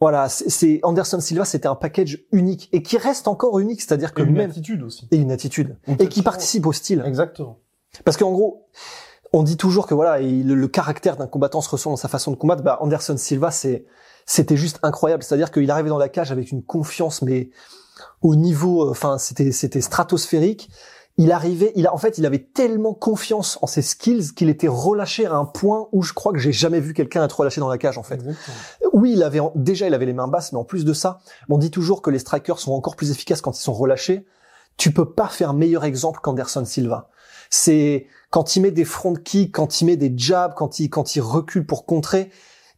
voilà, 0.00 0.28
c'est 0.28 0.80
Anderson 0.82 1.20
Silva, 1.20 1.44
c'était 1.44 1.68
un 1.68 1.74
package 1.74 2.20
unique 2.32 2.68
et 2.72 2.82
qui 2.82 2.96
reste 2.96 3.28
encore 3.28 3.58
unique, 3.58 3.82
c'est-à-dire 3.82 4.14
que 4.14 4.22
et 4.22 4.24
une 4.24 4.32
même 4.32 4.50
attitude 4.50 4.82
aussi 4.82 5.08
et 5.10 5.16
une 5.16 5.30
attitude 5.30 5.76
et 5.98 6.08
qui 6.08 6.22
participe 6.22 6.66
au 6.66 6.72
style. 6.72 7.02
Exactement. 7.06 7.58
Parce 8.04 8.16
qu'en 8.16 8.32
gros, 8.32 8.66
on 9.32 9.42
dit 9.42 9.56
toujours 9.56 9.86
que 9.86 9.94
voilà, 9.94 10.18
le, 10.20 10.54
le 10.54 10.68
caractère 10.68 11.16
d'un 11.16 11.26
combattant 11.26 11.60
se 11.60 11.68
ressent 11.68 11.90
dans 11.90 11.96
sa 11.96 12.08
façon 12.08 12.30
de 12.30 12.36
combattre. 12.36 12.62
Bah, 12.62 12.78
Anderson 12.80 13.16
Silva, 13.16 13.50
c'est 13.50 13.84
c'était 14.26 14.56
juste 14.56 14.78
incroyable. 14.82 15.22
C'est-à-dire 15.22 15.50
qu'il 15.50 15.70
arrivait 15.70 15.88
dans 15.88 15.98
la 15.98 16.08
cage 16.08 16.32
avec 16.32 16.50
une 16.50 16.62
confiance, 16.62 17.22
mais 17.22 17.50
au 18.20 18.34
niveau, 18.34 18.88
enfin, 18.90 19.18
c'était 19.18 19.52
c'était 19.52 19.80
stratosphérique. 19.80 20.70
Il 21.18 21.30
arrivait, 21.30 21.72
il 21.76 21.86
a, 21.86 21.92
en 21.92 21.98
fait, 21.98 22.16
il 22.16 22.24
avait 22.24 22.38
tellement 22.38 22.94
confiance 22.94 23.58
en 23.60 23.66
ses 23.66 23.82
skills 23.82 24.32
qu'il 24.34 24.48
était 24.48 24.68
relâché 24.68 25.26
à 25.26 25.34
un 25.34 25.44
point 25.44 25.88
où 25.92 26.02
je 26.02 26.14
crois 26.14 26.32
que 26.32 26.38
j'ai 26.38 26.52
jamais 26.52 26.80
vu 26.80 26.94
quelqu'un 26.94 27.22
être 27.22 27.38
relâché 27.38 27.60
dans 27.60 27.68
la 27.68 27.76
cage, 27.76 27.98
en 27.98 28.02
fait. 28.02 28.14
Exactement. 28.14 28.56
Oui, 28.94 29.12
il 29.12 29.22
avait, 29.22 29.40
déjà, 29.54 29.86
il 29.86 29.92
avait 29.92 30.06
les 30.06 30.14
mains 30.14 30.28
basses, 30.28 30.52
mais 30.52 30.58
en 30.58 30.64
plus 30.64 30.86
de 30.86 30.94
ça, 30.94 31.20
on 31.50 31.58
dit 31.58 31.70
toujours 31.70 32.00
que 32.00 32.08
les 32.08 32.18
strikers 32.18 32.58
sont 32.58 32.72
encore 32.72 32.96
plus 32.96 33.10
efficaces 33.10 33.42
quand 33.42 33.58
ils 33.58 33.62
sont 33.62 33.74
relâchés. 33.74 34.24
Tu 34.78 34.90
peux 34.90 35.12
pas 35.12 35.28
faire 35.28 35.52
meilleur 35.52 35.84
exemple 35.84 36.20
qu'Anderson 36.22 36.64
Silva. 36.64 37.10
C'est, 37.50 38.06
quand 38.30 38.56
il 38.56 38.62
met 38.62 38.70
des 38.70 38.86
front 38.86 39.12
kicks, 39.12 39.52
quand 39.52 39.82
il 39.82 39.84
met 39.84 39.96
des 39.98 40.14
jabs, 40.16 40.54
quand 40.54 40.80
il, 40.80 40.88
quand 40.88 41.14
il 41.14 41.20
recule 41.20 41.66
pour 41.66 41.84
contrer, 41.84 42.30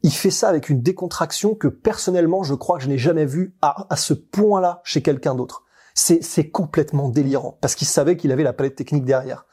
il 0.05 0.13
fait 0.13 0.31
ça 0.31 0.51
avec 0.51 0.69
une 0.69 0.83
décontraction 0.83 1.55
que 1.55 1.67
personnellement, 1.67 2.43
je 2.43 2.55
crois 2.55 2.77
que 2.77 2.85
je 2.85 2.89
n'ai 2.91 2.99
jamais 2.99 3.25
vu 3.25 3.57
à, 3.63 3.87
à 3.89 3.97
ce 3.97 4.13
point-là 4.13 4.83
chez 4.85 5.01
quelqu'un 5.01 5.35
d'autre. 5.35 5.65
C'est, 5.95 6.23
c'est 6.23 6.51
complètement 6.51 7.09
délirant 7.09 7.57
parce 7.63 7.75
qu'il 7.75 7.87
savait 7.87 8.19
qu'il 8.19 8.31
avait 8.31 8.43
la 8.43 8.53
palette 8.53 8.77
technique 8.77 9.07
derrière. 9.07 9.47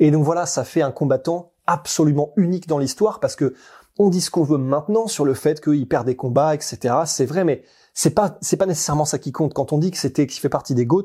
Et 0.00 0.10
donc 0.10 0.24
voilà, 0.24 0.46
ça 0.46 0.64
fait 0.64 0.82
un 0.82 0.90
combattant 0.90 1.52
absolument 1.68 2.32
unique 2.36 2.66
dans 2.66 2.78
l'histoire 2.78 3.20
parce 3.20 3.36
que 3.36 3.54
on 3.96 4.10
dit 4.10 4.20
ce 4.20 4.32
qu'on 4.32 4.42
veut 4.42 4.58
maintenant 4.58 5.06
sur 5.06 5.24
le 5.24 5.32
fait 5.32 5.60
qu'il 5.60 5.86
perd 5.86 6.06
des 6.06 6.16
combats, 6.16 6.56
etc. 6.56 6.96
C'est 7.06 7.26
vrai, 7.26 7.44
mais 7.44 7.62
c'est 7.92 8.10
pas, 8.10 8.36
c'est 8.40 8.56
pas 8.56 8.66
nécessairement 8.66 9.04
ça 9.04 9.20
qui 9.20 9.30
compte. 9.30 9.54
Quand 9.54 9.72
on 9.72 9.78
dit 9.78 9.92
que 9.92 9.96
c'était, 9.96 10.26
qu'il 10.26 10.40
fait 10.40 10.48
partie 10.48 10.74
des 10.74 10.86
GOAT, 10.86 11.04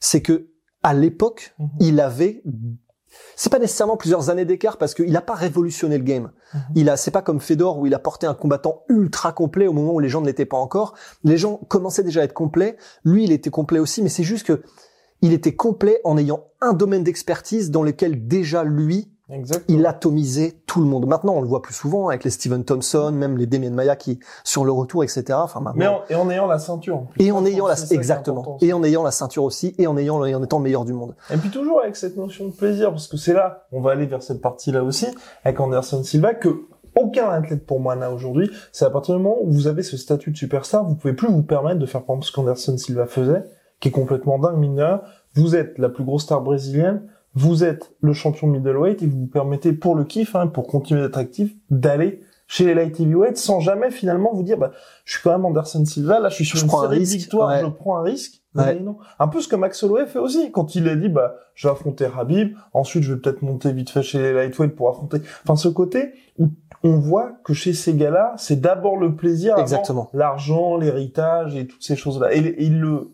c'est 0.00 0.22
que 0.22 0.48
à 0.82 0.92
l'époque, 0.92 1.54
mm-hmm. 1.60 1.68
il 1.78 2.00
avait 2.00 2.42
c'est 3.36 3.50
pas 3.50 3.58
nécessairement 3.58 3.96
plusieurs 3.96 4.30
années 4.30 4.44
d'écart 4.44 4.76
parce 4.76 4.94
qu'il 4.94 5.12
n'a 5.12 5.20
pas 5.20 5.34
révolutionné 5.34 5.98
le 5.98 6.04
game. 6.04 6.24
Mm 6.24 6.58
-hmm. 6.58 6.60
Il 6.76 6.90
a, 6.90 6.96
c'est 6.96 7.10
pas 7.10 7.22
comme 7.22 7.40
Fedor 7.40 7.78
où 7.78 7.86
il 7.86 7.94
a 7.94 7.98
porté 7.98 8.26
un 8.26 8.34
combattant 8.34 8.84
ultra 8.88 9.32
complet 9.32 9.66
au 9.66 9.72
moment 9.72 9.92
où 9.92 10.00
les 10.00 10.08
gens 10.08 10.20
ne 10.20 10.26
l'étaient 10.26 10.44
pas 10.44 10.58
encore. 10.58 10.94
Les 11.24 11.38
gens 11.38 11.60
commençaient 11.68 12.04
déjà 12.04 12.20
à 12.20 12.24
être 12.24 12.34
complets. 12.34 12.76
Lui, 13.04 13.24
il 13.24 13.32
était 13.32 13.50
complet 13.50 13.80
aussi, 13.80 14.02
mais 14.02 14.10
c'est 14.10 14.24
juste 14.24 14.46
que 14.46 14.62
il 15.20 15.32
était 15.32 15.56
complet 15.56 16.00
en 16.04 16.18
ayant 16.18 16.48
un 16.60 16.74
domaine 16.74 17.02
d'expertise 17.02 17.70
dans 17.70 17.82
lequel 17.82 18.28
déjà 18.28 18.62
lui, 18.62 19.13
Exactement. 19.30 19.78
Il 19.78 19.86
atomisait 19.86 20.60
tout 20.66 20.80
le 20.80 20.86
monde. 20.86 21.06
Maintenant, 21.06 21.34
on 21.34 21.40
le 21.40 21.48
voit 21.48 21.62
plus 21.62 21.72
souvent 21.72 22.08
avec 22.08 22.24
les 22.24 22.30
Steven 22.30 22.62
Thompson, 22.62 23.10
même 23.10 23.38
les 23.38 23.46
Damien 23.46 23.70
Maya 23.70 23.96
qui 23.96 24.18
sur 24.44 24.64
le 24.64 24.72
retour, 24.72 25.02
etc. 25.02 25.24
Enfin, 25.32 25.60
maintenant, 25.60 25.78
Mais 25.78 25.86
en, 25.86 26.02
et 26.10 26.14
en 26.14 26.30
ayant 26.30 26.46
la 26.46 26.58
ceinture. 26.58 27.06
Et 27.18 27.32
en 27.32 27.44
ayant 27.46 27.66
la 27.66 27.74
exactement. 27.90 28.58
Et 28.60 28.72
en 28.72 28.84
ayant 28.84 29.02
la 29.02 29.10
ceinture 29.10 29.44
aussi, 29.44 29.74
et 29.78 29.86
en 29.86 29.96
ayant 29.96 30.22
et 30.24 30.34
en 30.34 30.42
étant 30.42 30.58
le 30.58 30.64
meilleur 30.64 30.84
du 30.84 30.92
monde. 30.92 31.14
Et 31.32 31.38
puis 31.38 31.50
toujours 31.50 31.80
avec 31.80 31.96
cette 31.96 32.16
notion 32.16 32.48
de 32.48 32.52
plaisir, 32.52 32.90
parce 32.90 33.08
que 33.08 33.16
c'est 33.16 33.32
là, 33.32 33.66
on 33.72 33.80
va 33.80 33.92
aller 33.92 34.06
vers 34.06 34.22
cette 34.22 34.42
partie-là 34.42 34.84
aussi, 34.84 35.06
avec 35.42 35.58
Anderson 35.58 36.02
Silva, 36.02 36.34
que 36.34 36.66
aucun 36.96 37.28
athlète 37.28 37.66
pour 37.66 37.80
moi 37.80 37.96
n'a 37.96 38.10
aujourd'hui. 38.10 38.50
C'est 38.72 38.84
à 38.84 38.90
partir 38.90 39.16
du 39.16 39.22
moment 39.22 39.38
où 39.40 39.50
vous 39.50 39.66
avez 39.66 39.82
ce 39.82 39.96
statut 39.96 40.32
de 40.32 40.36
superstar, 40.36 40.84
vous 40.84 40.94
pouvez 40.94 41.14
plus 41.14 41.28
vous 41.28 41.42
permettre 41.42 41.78
de 41.78 41.86
faire 41.86 42.04
par 42.04 42.16
exemple 42.16 42.26
ce 42.26 42.32
qu'Anderson 42.32 42.76
Silva 42.76 43.06
faisait, 43.06 43.42
qui 43.80 43.88
est 43.88 43.92
complètement 43.92 44.38
dingue, 44.38 44.58
mineur. 44.58 45.02
Vous 45.34 45.56
êtes 45.56 45.78
la 45.78 45.88
plus 45.88 46.04
grosse 46.04 46.22
star 46.22 46.42
brésilienne 46.42 47.08
vous 47.34 47.64
êtes 47.64 47.92
le 48.00 48.12
champion 48.12 48.46
middleweight 48.46 49.02
et 49.02 49.06
vous 49.06 49.20
vous 49.20 49.26
permettez 49.26 49.72
pour 49.72 49.94
le 49.94 50.04
kiff, 50.04 50.36
hein, 50.36 50.46
pour 50.46 50.66
continuer 50.66 51.02
d'être 51.02 51.18
actif, 51.18 51.54
d'aller 51.70 52.20
chez 52.46 52.66
les 52.66 52.74
light 52.74 53.00
heavyweight 53.00 53.36
sans 53.36 53.60
jamais 53.60 53.90
finalement 53.90 54.32
vous 54.32 54.42
dire 54.42 54.58
bah, 54.58 54.72
je 55.04 55.14
suis 55.14 55.22
quand 55.22 55.32
même 55.32 55.44
Anderson 55.44 55.84
Silva, 55.84 56.20
là 56.20 56.28
je 56.28 56.34
suis 56.34 56.44
sur 56.44 56.58
je 56.58 56.64
une 56.64 56.68
prends 56.68 56.82
série 56.82 56.96
un 56.96 56.98
risque, 56.98 57.14
de 57.14 57.18
victoires, 57.18 57.48
ouais. 57.48 57.60
je 57.62 57.66
prends 57.66 57.96
un 57.96 58.02
risque. 58.02 58.42
Ouais. 58.54 58.78
Non. 58.78 58.98
Un 59.18 59.26
peu 59.26 59.40
ce 59.40 59.48
que 59.48 59.56
Max 59.56 59.82
Holloway 59.82 60.06
fait 60.06 60.20
aussi 60.20 60.52
quand 60.52 60.76
il 60.76 60.88
a 60.88 60.94
dit 60.94 61.08
bah 61.08 61.34
je 61.54 61.66
vais 61.66 61.72
affronter 61.72 62.06
Habib, 62.16 62.54
ensuite 62.72 63.02
je 63.02 63.14
vais 63.14 63.20
peut-être 63.20 63.42
monter 63.42 63.72
vite 63.72 63.90
fait 63.90 64.02
chez 64.02 64.20
les 64.20 64.32
lightweight 64.32 64.76
pour 64.76 64.90
affronter. 64.90 65.22
Enfin 65.42 65.56
ce 65.56 65.68
côté 65.68 66.12
où 66.38 66.50
on 66.84 66.98
voit 66.98 67.32
que 67.44 67.54
chez 67.54 67.72
ces 67.72 67.94
gars-là, 67.94 68.34
c'est 68.36 68.60
d'abord 68.60 68.96
le 68.96 69.16
plaisir, 69.16 69.56
l'argent, 70.12 70.76
l'héritage 70.76 71.56
et 71.56 71.66
toutes 71.66 71.82
ces 71.82 71.96
choses-là. 71.96 72.34
Et 72.34 72.62
il 72.62 72.78
le 72.78 73.13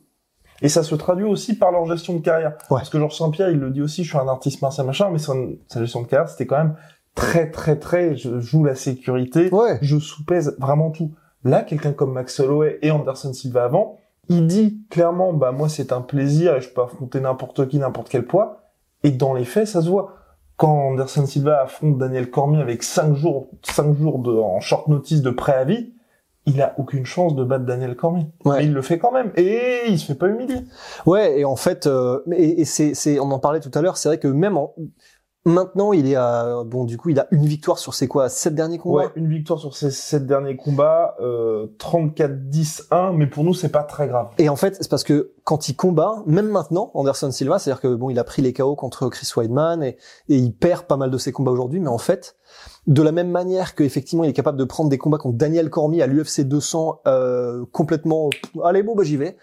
et 0.62 0.68
ça 0.68 0.82
se 0.82 0.94
traduit 0.94 1.24
aussi 1.24 1.56
par 1.56 1.72
leur 1.72 1.86
gestion 1.86 2.14
de 2.14 2.20
carrière. 2.20 2.52
Ouais. 2.70 2.78
Parce 2.78 2.90
que 2.90 2.98
Georges 2.98 3.16
Saint-Pierre, 3.16 3.50
il 3.50 3.58
le 3.58 3.70
dit 3.70 3.82
aussi, 3.82 4.04
je 4.04 4.10
suis 4.10 4.18
un 4.18 4.28
artiste 4.28 4.62
martial 4.62 4.86
machin, 4.86 5.08
mais 5.10 5.18
son, 5.18 5.54
sa 5.68 5.80
gestion 5.80 6.02
de 6.02 6.06
carrière, 6.06 6.28
c'était 6.28 6.46
quand 6.46 6.58
même 6.58 6.74
très, 7.14 7.50
très, 7.50 7.76
très, 7.76 8.16
je 8.16 8.40
joue 8.40 8.64
la 8.64 8.74
sécurité, 8.74 9.48
Ouais. 9.52 9.78
je 9.82 9.98
sous-pèse 9.98 10.56
vraiment 10.58 10.90
tout. 10.90 11.12
Là, 11.44 11.62
quelqu'un 11.62 11.92
comme 11.92 12.12
Max 12.12 12.38
Holloway 12.40 12.78
et 12.82 12.90
Anderson 12.90 13.32
Silva 13.32 13.64
avant, 13.64 13.98
il 14.28 14.46
dit 14.46 14.78
clairement, 14.90 15.32
bah, 15.32 15.50
moi, 15.52 15.68
c'est 15.68 15.92
un 15.92 16.02
plaisir 16.02 16.54
et 16.54 16.60
je 16.60 16.68
peux 16.68 16.82
affronter 16.82 17.20
n'importe 17.20 17.66
qui, 17.68 17.78
n'importe 17.78 18.08
quel 18.08 18.26
poids. 18.26 18.62
Et 19.02 19.10
dans 19.10 19.34
les 19.34 19.44
faits, 19.44 19.66
ça 19.66 19.82
se 19.82 19.88
voit. 19.88 20.14
Quand 20.56 20.90
Anderson 20.90 21.24
Silva 21.26 21.62
affronte 21.62 21.96
Daniel 21.96 22.30
Cormier 22.30 22.60
avec 22.60 22.82
5 22.82 23.14
jours, 23.14 23.48
5 23.62 23.96
jours 23.96 24.18
de, 24.18 24.30
en 24.30 24.60
short 24.60 24.88
notice 24.88 25.22
de 25.22 25.30
préavis, 25.30 25.94
il 26.46 26.60
a 26.62 26.74
aucune 26.78 27.04
chance 27.04 27.34
de 27.34 27.44
battre 27.44 27.64
Daniel 27.64 27.96
Cormier. 27.96 28.26
Ouais. 28.44 28.58
Mais 28.58 28.64
il 28.64 28.72
le 28.72 28.82
fait 28.82 28.98
quand 28.98 29.12
même. 29.12 29.32
Et 29.36 29.82
il 29.88 29.98
se 29.98 30.06
fait 30.06 30.14
pas 30.14 30.28
humilier. 30.28 30.62
Ouais, 31.06 31.40
et 31.40 31.44
en 31.44 31.56
fait, 31.56 31.86
euh, 31.86 32.20
et, 32.32 32.62
et 32.62 32.64
c'est, 32.64 32.94
c'est, 32.94 33.20
on 33.20 33.30
en 33.30 33.38
parlait 33.38 33.60
tout 33.60 33.70
à 33.74 33.82
l'heure, 33.82 33.96
c'est 33.96 34.08
vrai 34.08 34.18
que 34.18 34.28
même 34.28 34.56
en, 34.56 34.74
maintenant, 35.44 35.92
il 35.92 36.06
est 36.06 36.16
à, 36.16 36.62
bon, 36.64 36.84
du 36.84 36.96
coup, 36.96 37.08
il 37.08 37.18
a 37.18 37.26
une 37.30 37.46
victoire 37.46 37.78
sur 37.78 37.94
ses 37.94 38.08
quoi, 38.08 38.28
sept 38.28 38.54
derniers 38.54 38.78
combats? 38.78 39.04
Ouais, 39.04 39.10
une 39.16 39.28
victoire 39.28 39.58
sur 39.58 39.74
ces 39.74 39.90
sept 39.90 40.26
derniers 40.26 40.56
combats, 40.56 41.16
euh, 41.20 41.66
34-10-1, 41.78 43.16
mais 43.16 43.26
pour 43.26 43.44
nous, 43.44 43.54
c'est 43.54 43.70
pas 43.70 43.82
très 43.82 44.08
grave. 44.08 44.28
Et 44.38 44.48
en 44.48 44.56
fait, 44.56 44.76
c'est 44.80 44.90
parce 44.90 45.04
que 45.04 45.32
quand 45.44 45.68
il 45.68 45.76
combat, 45.76 46.22
même 46.26 46.48
maintenant, 46.48 46.90
Anderson 46.94 47.30
Silva, 47.30 47.58
c'est-à-dire 47.58 47.80
que 47.80 47.94
bon, 47.94 48.10
il 48.10 48.18
a 48.18 48.24
pris 48.24 48.42
les 48.42 48.52
KO 48.52 48.76
contre 48.76 49.08
Chris 49.08 49.30
Weidman 49.36 49.82
et, 49.82 49.96
et 50.28 50.36
il 50.36 50.52
perd 50.52 50.84
pas 50.84 50.96
mal 50.96 51.10
de 51.10 51.18
ses 51.18 51.32
combats 51.32 51.50
aujourd'hui, 51.50 51.80
mais 51.80 51.88
en 51.88 51.98
fait, 51.98 52.36
de 52.86 53.02
la 53.02 53.12
même 53.12 53.30
manière 53.30 53.74
qu'effectivement, 53.74 54.24
il 54.24 54.30
est 54.30 54.34
capable 54.34 54.58
de 54.58 54.64
prendre 54.64 54.90
des 54.90 54.98
combats 54.98 55.18
contre 55.18 55.38
Daniel 55.38 55.70
Cormier 55.70 56.02
à 56.02 56.06
l'UFC 56.06 56.42
200 56.42 57.02
euh, 57.06 57.64
complètement, 57.72 58.30
allez 58.64 58.82
bon, 58.82 58.94
bah 58.94 59.04
j'y 59.04 59.16
vais. 59.16 59.36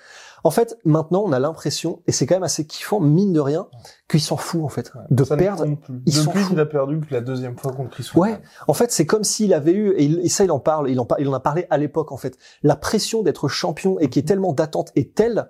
En 0.47 0.51
fait, 0.51 0.77
maintenant, 0.85 1.23
on 1.25 1.33
a 1.33 1.39
l'impression, 1.39 1.99
et 2.07 2.13
c'est 2.13 2.25
quand 2.25 2.35
même 2.35 2.43
assez 2.43 2.65
kiffant, 2.65 3.01
mine 3.01 3.33
de 3.33 3.41
rien, 3.41 3.67
qu'il 4.07 4.21
s'en 4.21 4.37
fout 4.37 4.63
en 4.63 4.69
fait 4.69 4.93
de 5.11 5.23
perdre. 5.25 5.63
plus. 5.65 6.01
ils 6.05 6.13
Depuis 6.15 6.39
foutent. 6.39 6.47
qu'il 6.51 6.59
a 6.61 6.65
perdu 6.65 7.01
que 7.01 7.13
la 7.13 7.19
deuxième 7.19 7.57
fois 7.57 7.73
contre 7.73 7.89
Chris 7.89 8.09
Ouais, 8.15 8.39
en 8.69 8.73
fait, 8.73 8.89
c'est 8.93 9.05
comme 9.05 9.25
s'il 9.25 9.53
avait 9.53 9.73
eu, 9.73 9.91
et, 9.97 10.05
il- 10.05 10.19
et 10.21 10.29
ça, 10.29 10.45
il 10.45 10.51
en 10.51 10.59
parle, 10.59 10.89
il 10.89 10.97
en, 11.01 11.07
il 11.19 11.27
en 11.27 11.33
a 11.33 11.41
parlé 11.41 11.67
à 11.69 11.77
l'époque, 11.77 12.13
en 12.13 12.17
fait, 12.17 12.37
la 12.63 12.77
pression 12.77 13.23
d'être 13.23 13.49
champion 13.49 13.99
et 13.99 14.09
qui 14.09 14.19
est 14.19 14.27
tellement 14.27 14.53
d'attente 14.53 14.91
est 14.95 15.13
telle. 15.15 15.49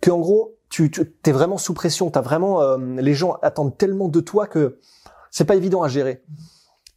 Que 0.00 0.10
en 0.10 0.18
gros, 0.18 0.56
tu, 0.68 0.90
tu 0.90 1.02
es 1.24 1.32
vraiment 1.32 1.58
sous 1.58 1.74
pression, 1.74 2.10
t'as 2.10 2.20
vraiment 2.20 2.60
euh, 2.60 2.76
les 2.98 3.14
gens 3.14 3.38
attendent 3.42 3.76
tellement 3.76 4.08
de 4.08 4.20
toi 4.20 4.46
que 4.46 4.78
c'est 5.30 5.44
pas 5.44 5.56
évident 5.56 5.82
à 5.82 5.88
gérer. 5.88 6.22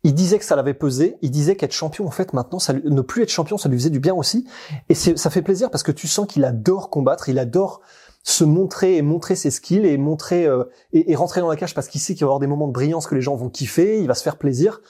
Il 0.04 0.16
disait 0.16 0.40
que 0.40 0.46
ça 0.46 0.56
l'avait 0.56 0.74
pesé, 0.74 1.18
il 1.22 1.30
disait 1.30 1.56
qu'être 1.56 1.74
champion 1.74 2.08
en 2.08 2.12
fait 2.12 2.34
maintenant 2.34 2.58
ça 2.58 2.74
ne 2.74 3.02
plus 3.02 3.22
être 3.22 3.30
champion 3.30 3.60
ça 3.60 3.70
lui 3.70 3.78
faisait 3.78 3.92
du 3.92 4.00
bien 4.00 4.16
aussi 4.16 4.48
et 4.90 4.96
ça 4.96 5.30
fait 5.30 5.44
plaisir 5.44 5.70
parce 5.70 5.84
que 5.84 5.92
tu 5.92 6.08
sens 6.08 6.26
qu'il 6.26 6.44
adore 6.44 6.90
combattre, 6.90 7.30
il 7.30 7.38
adore 7.38 7.82
se 8.24 8.44
montrer 8.44 8.98
et 8.98 9.04
montrer 9.04 9.36
ses 9.36 9.52
skills 9.52 9.86
et 9.86 9.98
montrer 9.98 10.48
euh, 10.48 10.64
et, 10.92 11.16
rentrer 11.16 11.42
dans 11.42 11.50
la 11.50 11.56
cage 11.56 11.76
parce 11.76 11.88
qu'il 11.88 12.02
sait 12.02 12.16
qu'il 12.16 12.22
va 12.22 12.26
y 12.26 12.30
avoir 12.30 12.40
des 12.40 12.48
moments 12.48 12.68
de 12.68 12.74
brillance 12.74 13.06
que 13.06 13.16
les 13.16 13.22
gens 13.22 13.36
vont 13.36 13.50
kiffer, 13.50 14.00
il 14.02 14.08
va 14.08 14.16
se 14.16 14.24
faire 14.24 14.38
plaisir. 14.38 14.82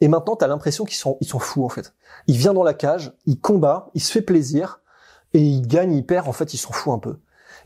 Et 0.00 0.08
maintenant, 0.08 0.36
tu 0.36 0.44
as 0.44 0.48
l'impression 0.48 0.84
qu'ils 0.84 0.96
sont 0.96 1.16
ils 1.20 1.28
sont 1.28 1.38
fous 1.38 1.64
en 1.64 1.68
fait. 1.68 1.92
Il 2.28 2.36
vient 2.36 2.54
dans 2.54 2.64
la 2.64 2.74
cage, 2.74 3.12
il 3.26 3.40
combat, 3.40 3.90
il 3.94 4.00
se 4.00 4.12
fait 4.12 4.22
plaisir 4.22 4.80
et 5.34 5.40
il 5.40 5.66
gagne, 5.66 5.94
il 5.94 6.04
perd, 6.04 6.28
en 6.28 6.32
fait, 6.32 6.54
il 6.54 6.58
s'en 6.58 6.72
fout 6.72 6.92
un 6.92 6.98
peu. 6.98 7.16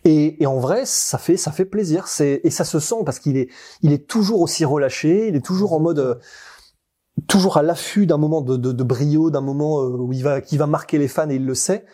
Et, 0.07 0.43
et 0.43 0.47
en 0.47 0.59
vrai, 0.59 0.87
ça 0.87 1.19
fait 1.19 1.37
ça 1.37 1.53
fait 1.53 1.65
plaisir. 1.67 2.07
C'est 2.09 2.41
et 2.45 2.51
ça 2.51 2.65
se 2.65 2.79
sent 2.81 3.03
parce 3.05 3.19
qu'il 3.19 3.37
est 3.37 3.49
il 3.83 3.93
est 3.93 4.07
toujours 4.09 4.41
aussi 4.41 4.65
relâché. 4.65 5.29
Il 5.29 5.37
est 5.37 5.45
toujours 5.45 5.73
en 5.75 5.81
mode. 5.81 5.99
euh, 5.99 6.15
toujours 7.29 7.57
à 7.57 7.63
l'affût 7.63 8.07
d'un 8.07 8.19
moment 8.19 8.43
de, 8.43 8.57
de, 8.57 8.73
de 8.73 8.85
brio, 8.85 9.31
d'un 9.31 9.41
moment 9.41 9.81
euh, 9.83 9.89
où 9.89 10.13
il 10.13 10.23
va, 10.23 10.41
qui 10.41 10.57
va 10.59 10.67
marquer 10.67 10.99
les 10.99 11.09
fans 11.09 11.29
et 11.31 11.37
il 11.37 11.47
le 11.47 11.55
sait. 11.55 11.87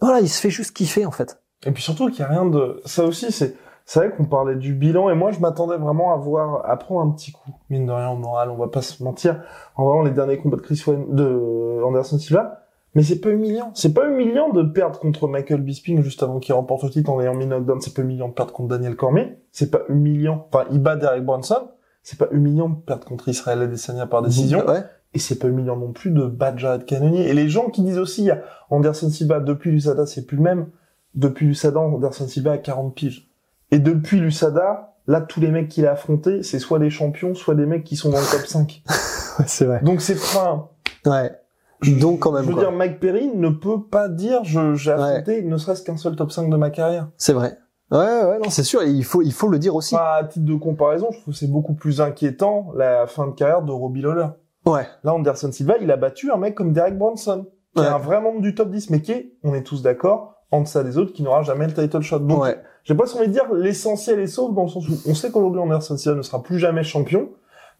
Voilà, 0.00 0.20
il 0.20 0.28
se 0.28 0.40
fait 0.40 0.50
juste 0.50 0.76
kiffer 0.76 1.06
en 1.06 1.10
fait. 1.10 1.40
Et 1.66 1.72
puis 1.72 1.82
surtout 1.82 2.08
qu'il 2.10 2.20
y 2.20 2.22
a 2.22 2.28
rien 2.28 2.44
de, 2.44 2.80
ça 2.84 3.04
aussi 3.04 3.32
c'est, 3.32 3.56
c'est 3.84 3.98
vrai 3.98 4.14
qu'on 4.14 4.26
parlait 4.26 4.56
du 4.56 4.74
bilan 4.74 5.10
et 5.10 5.14
moi 5.14 5.32
je 5.32 5.40
m'attendais 5.40 5.76
vraiment 5.76 6.12
à 6.12 6.16
voir, 6.18 6.68
à 6.70 6.76
prendre 6.76 7.00
un 7.00 7.10
petit 7.12 7.32
coup, 7.32 7.50
mine 7.70 7.86
de 7.86 7.92
rien 7.92 8.10
au 8.10 8.16
moral, 8.16 8.50
on 8.50 8.56
va 8.56 8.68
pas 8.68 8.82
se 8.82 9.02
mentir, 9.02 9.42
en 9.74 9.86
vraiment 9.86 10.02
les 10.02 10.12
derniers 10.12 10.38
combats 10.38 10.58
de 10.58 10.62
Chris 10.62 10.80
Wayne, 10.86 11.06
de 11.14 11.82
Anderson 11.82 12.18
Silva, 12.18 12.67
mais 12.98 13.04
c'est 13.04 13.20
pas 13.20 13.30
humiliant. 13.30 13.70
C'est 13.74 13.94
pas 13.94 14.08
humiliant 14.08 14.52
de 14.52 14.64
perdre 14.64 14.98
contre 14.98 15.28
Michael 15.28 15.62
Bisping 15.62 16.02
juste 16.02 16.20
avant 16.24 16.40
qu'il 16.40 16.52
remporte 16.52 16.82
le 16.82 16.90
titre 16.90 17.08
en 17.10 17.20
ayant 17.20 17.36
mis 17.36 17.46
knockdown. 17.46 17.80
C'est 17.80 17.94
pas 17.94 18.02
humiliant 18.02 18.26
de 18.26 18.32
perdre 18.32 18.52
contre 18.52 18.70
Daniel 18.70 18.96
Cormier. 18.96 19.38
C'est 19.52 19.70
pas 19.70 19.82
humiliant. 19.88 20.48
Enfin, 20.52 20.66
il 20.72 20.80
bat 20.80 20.96
Derek 20.96 21.24
Brunson. 21.24 21.68
C'est 22.02 22.18
pas 22.18 22.26
humiliant 22.32 22.68
de 22.68 22.74
perdre 22.74 23.04
contre 23.04 23.28
Israël 23.28 23.62
Adesanya 23.62 24.08
par 24.08 24.22
décision. 24.22 24.66
Ouais. 24.66 24.82
Et 25.14 25.20
c'est 25.20 25.38
pas 25.38 25.46
humiliant 25.46 25.76
non 25.76 25.92
plus 25.92 26.10
de 26.10 26.24
battre 26.24 26.58
Jared 26.58 26.86
Cannonier. 26.86 27.28
Et 27.28 27.34
les 27.34 27.48
gens 27.48 27.70
qui 27.70 27.82
disent 27.82 27.98
aussi, 27.98 28.22
il 28.22 28.26
y 28.26 28.30
a 28.32 28.42
Anderson 28.68 29.10
Silva, 29.10 29.38
depuis 29.38 29.70
l'USADA, 29.70 30.04
c'est 30.04 30.26
plus 30.26 30.36
le 30.36 30.42
même. 30.42 30.66
Depuis 31.14 31.46
l'USADA, 31.46 31.78
Anderson 31.78 32.26
Silva 32.26 32.50
a 32.50 32.58
40 32.58 32.96
piges. 32.96 33.30
Et 33.70 33.78
depuis 33.78 34.18
l'USADA, 34.18 34.96
là, 35.06 35.20
tous 35.20 35.38
les 35.38 35.52
mecs 35.52 35.68
qu'il 35.68 35.86
a 35.86 35.92
affrontés, 35.92 36.42
c'est 36.42 36.58
soit 36.58 36.80
des 36.80 36.90
champions, 36.90 37.36
soit 37.36 37.54
des 37.54 37.64
mecs 37.64 37.84
qui 37.84 37.94
sont 37.94 38.10
dans 38.10 38.18
le 38.18 38.28
top 38.28 38.44
5. 38.44 38.82
Ouais, 39.38 39.44
c'est 39.46 39.66
vrai. 39.66 39.82
Donc 39.84 40.00
c'est 40.00 40.16
pas, 40.16 40.72
Ouais. 41.06 41.30
Donc 42.00 42.20
quand 42.20 42.32
même. 42.32 42.42
je 42.42 42.48
veux 42.48 42.54
quoi. 42.54 42.62
dire, 42.64 42.72
Mike 42.72 42.98
Perry 43.00 43.30
ne 43.34 43.50
peut 43.50 43.82
pas 43.90 44.08
dire, 44.08 44.42
je, 44.44 44.74
j'ai 44.74 44.90
affronté 44.92 45.42
ne 45.42 45.56
serait-ce 45.56 45.82
qu'un 45.82 45.96
seul 45.96 46.16
top 46.16 46.32
5 46.32 46.50
de 46.50 46.56
ma 46.56 46.70
carrière. 46.70 47.08
C'est 47.16 47.32
vrai. 47.32 47.58
Ouais, 47.90 47.98
ouais, 47.98 48.38
non, 48.42 48.50
c'est 48.50 48.64
sûr. 48.64 48.82
Et 48.82 48.90
il 48.90 49.04
faut, 49.04 49.22
il 49.22 49.32
faut 49.32 49.48
le 49.48 49.58
dire 49.58 49.74
aussi. 49.74 49.94
Pas 49.94 50.16
à 50.16 50.24
titre 50.24 50.44
de 50.44 50.54
comparaison, 50.56 51.06
je 51.12 51.20
trouve 51.20 51.32
que 51.34 51.38
c'est 51.38 51.50
beaucoup 51.50 51.74
plus 51.74 52.00
inquiétant 52.00 52.72
la 52.76 53.06
fin 53.06 53.26
de 53.28 53.32
carrière 53.32 53.62
de 53.62 53.72
Robbie 53.72 54.02
Lawler. 54.02 54.26
Ouais. 54.66 54.86
Là, 55.04 55.14
Anderson 55.14 55.50
Silva, 55.52 55.74
il 55.80 55.90
a 55.90 55.96
battu 55.96 56.30
un 56.30 56.36
mec 56.36 56.54
comme 56.54 56.72
Derek 56.72 56.98
Bronson, 56.98 57.46
qui 57.74 57.80
Ouais. 57.80 57.86
est 57.86 57.90
un 57.90 57.98
vrai 57.98 58.20
membre 58.20 58.40
du 58.42 58.54
top 58.54 58.70
10, 58.70 58.90
mais 58.90 59.00
qui 59.00 59.12
est, 59.12 59.32
on 59.42 59.54
est 59.54 59.62
tous 59.62 59.80
d'accord, 59.82 60.34
en 60.50 60.60
deçà 60.62 60.82
des 60.84 60.98
autres, 60.98 61.12
qui 61.14 61.22
n'aura 61.22 61.42
jamais 61.42 61.66
le 61.66 61.72
title 61.72 62.02
shot. 62.02 62.18
Donc, 62.18 62.42
Ouais. 62.42 62.60
j'ai 62.84 62.94
pas 62.94 63.04
envie 63.16 63.28
de 63.28 63.32
dire 63.32 63.50
l'essentiel 63.54 64.18
est 64.18 64.26
sauf, 64.26 64.52
dans 64.54 64.64
le 64.64 64.68
sens 64.68 64.86
où 64.88 64.92
on 65.08 65.14
sait 65.14 65.30
qu'aujourd'hui 65.30 65.60
Anderson 65.60 65.96
Silva 65.96 66.16
ne 66.18 66.22
sera 66.22 66.42
plus 66.42 66.58
jamais 66.58 66.82
champion, 66.82 67.30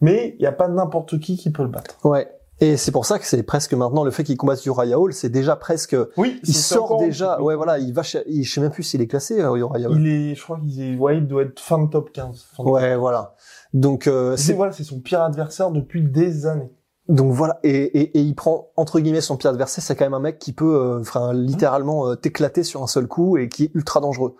mais 0.00 0.36
il 0.38 0.40
n'y 0.40 0.46
a 0.46 0.52
pas 0.52 0.68
n'importe 0.68 1.18
qui 1.20 1.36
qui 1.36 1.50
peut 1.50 1.62
le 1.64 1.68
battre. 1.68 1.98
Ouais. 2.06 2.28
Et 2.60 2.76
c'est 2.76 2.90
pour 2.90 3.06
ça 3.06 3.18
que 3.20 3.24
c'est 3.26 3.42
presque 3.44 3.72
maintenant 3.74 4.02
le 4.02 4.10
fait 4.10 4.24
qu'il 4.24 4.36
combatte 4.36 4.64
Uriah 4.66 4.98
Hall, 4.98 5.12
c'est 5.12 5.28
déjà 5.28 5.54
presque. 5.54 5.96
Oui, 6.16 6.40
Il 6.44 6.54
sort 6.54 6.96
déjà. 6.98 7.40
Ouais, 7.40 7.54
voilà. 7.54 7.78
Il 7.78 7.92
va. 7.94 8.02
chez- 8.02 8.24
Il, 8.26 8.42
je 8.44 8.52
sais 8.52 8.60
même 8.60 8.72
plus 8.72 8.82
s'il 8.82 9.00
est 9.00 9.06
classé 9.06 9.40
euh, 9.40 9.54
Uriah 9.56 9.88
Hall. 9.88 10.00
Il 10.00 10.08
est, 10.08 10.34
je 10.34 10.42
crois 10.42 10.58
qu'il 10.58 10.80
est, 10.82 10.96
ouais, 10.96 11.18
il 11.18 11.26
doit 11.28 11.42
être 11.42 11.60
fin 11.60 11.78
de 11.78 11.88
top 11.88 12.10
15. 12.12 12.46
fin 12.56 12.64
de 12.64 12.68
Ouais, 12.68 12.96
voilà. 12.96 13.34
Donc 13.74 14.06
euh, 14.08 14.36
C'est 14.36 14.46
c'est 14.48 14.52
voilà, 14.54 14.72
c'est 14.72 14.82
son 14.84 14.98
pire 15.00 15.22
adversaire 15.22 15.70
depuis 15.70 16.02
des 16.02 16.46
années. 16.46 16.72
donc 17.08 17.32
voilà. 17.32 17.60
Et, 17.62 17.76
et, 17.76 18.18
et 18.18 18.22
il 18.22 18.34
prend 18.34 18.70
entre 18.76 18.98
guillemets 18.98 19.20
son 19.20 19.36
pire 19.36 19.50
adversaire. 19.50 19.84
C'est 19.84 19.94
quand 19.94 20.06
même 20.06 20.14
un 20.14 20.18
mec 20.20 20.38
qui 20.40 20.52
peut, 20.52 20.74
euh, 20.74 21.00
enfin, 21.00 21.32
littéralement 21.32 22.08
euh, 22.08 22.16
t'éclater 22.16 22.64
sur 22.64 22.82
un 22.82 22.86
seul 22.88 23.06
coup 23.06 23.36
et 23.36 23.48
qui 23.48 23.64
est 23.64 23.70
ultra 23.74 24.00
dangereux. 24.00 24.34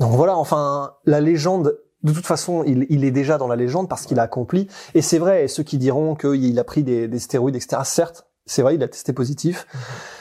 Donc 0.00 0.12
voilà. 0.12 0.36
Enfin, 0.38 0.94
la 1.04 1.20
légende. 1.20 1.78
De 2.04 2.12
toute 2.12 2.26
façon, 2.26 2.62
il, 2.64 2.86
il 2.90 3.04
est 3.04 3.10
déjà 3.10 3.38
dans 3.38 3.48
la 3.48 3.56
légende 3.56 3.88
parce 3.88 4.06
qu'il 4.06 4.20
a 4.20 4.22
accompli. 4.22 4.68
Et 4.94 5.02
c'est 5.02 5.18
vrai. 5.18 5.44
Et 5.44 5.48
ceux 5.48 5.62
qui 5.64 5.78
diront 5.78 6.14
qu'il 6.14 6.58
a 6.58 6.64
pris 6.64 6.82
des, 6.84 7.08
des 7.08 7.18
stéroïdes, 7.18 7.56
etc. 7.56 7.82
Certes, 7.84 8.26
c'est 8.46 8.60
vrai, 8.60 8.74
il 8.74 8.82
a 8.82 8.88
testé 8.88 9.14
positif. 9.14 9.66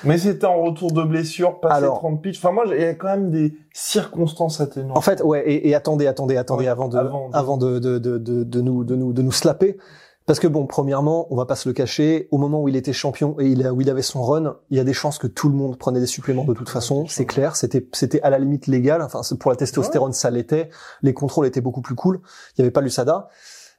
Mais 0.06 0.18
c'était 0.18 0.46
en 0.46 0.62
retour 0.62 0.94
de 0.94 1.04
blessure, 1.04 1.60
passé 1.60 1.75
Alors- 1.75 2.00
30 2.00 2.22
pitch. 2.22 2.38
Enfin, 2.38 2.54
moi, 2.54 2.63
il 2.68 2.82
y 2.82 2.86
a 2.86 2.94
quand 2.94 3.08
même 3.10 3.30
des 3.32 3.54
circonstances 3.74 4.62
atténuantes. 4.62 4.98
En 4.98 5.02
fait, 5.02 5.22
ouais, 5.22 5.44
et, 5.46 5.68
et 5.70 5.75
attendez, 5.75 6.08
attendez, 6.08 6.38
attendez, 6.38 6.63
Ouais, 6.63 6.70
avant 6.70 6.88
de, 6.88 6.98
avant 6.98 7.30
avant, 7.34 7.58
de- 7.58 7.80
de, 7.80 8.00
de, 8.00 8.18
de, 8.18 8.18
de, 8.18 8.44
de 8.46 8.62
nous, 8.62 8.84
de 8.86 8.96
nous, 8.96 9.12
de 9.12 9.22
nous 9.22 9.32
slapper. 9.34 9.78
Parce 10.25 10.39
que 10.39 10.48
bon, 10.48 10.68
premièrement, 10.68 11.27
on 11.32 11.36
va 11.36 11.46
pas 11.46 11.56
se 11.56 11.68
le 11.68 11.74
cacher, 11.74 12.30
au 12.32 12.38
moment 12.38 12.62
où 12.62 12.70
il 12.70 12.75
était 12.77 12.94
champion 12.94 13.36
et 13.39 13.48
il 13.48 13.65
a, 13.65 13.74
où 13.74 13.82
il 13.82 13.89
avait 13.89 14.01
son 14.01 14.24
run, 14.24 14.56
il 14.70 14.77
y 14.77 14.80
a 14.80 14.86
des 14.86 14.94
chances 14.94 15.18
que 15.18 15.27
tout 15.27 15.50
le 15.50 15.56
monde 15.56 15.77
prenait 15.77 16.00
des 16.00 16.08
suppléments 16.08 16.46
de 16.46 16.53
toute 16.53 16.70
façon, 16.70 17.06
c'est 17.08 17.25
clair, 17.25 17.56
c'était, 17.56 17.88
c'était 17.92 18.22
à 18.22 18.30
la 18.30 18.39
limite 18.39 18.68
légal, 18.68 19.01
enfin, 19.01 19.22
pour 19.38 19.51
la 19.51 19.58
testostérone, 19.58 20.13
ça 20.13 20.32
l'était, 20.32 20.70
les 21.01 21.13
contrôles 21.13 21.46
étaient 21.46 21.62
beaucoup 21.62 21.82
plus 21.82 21.96
cool, 21.96 22.22
il 22.56 22.60
y 22.60 22.62
avait 22.62 22.72
pas 22.72 22.82
l'USADA. 22.82 23.27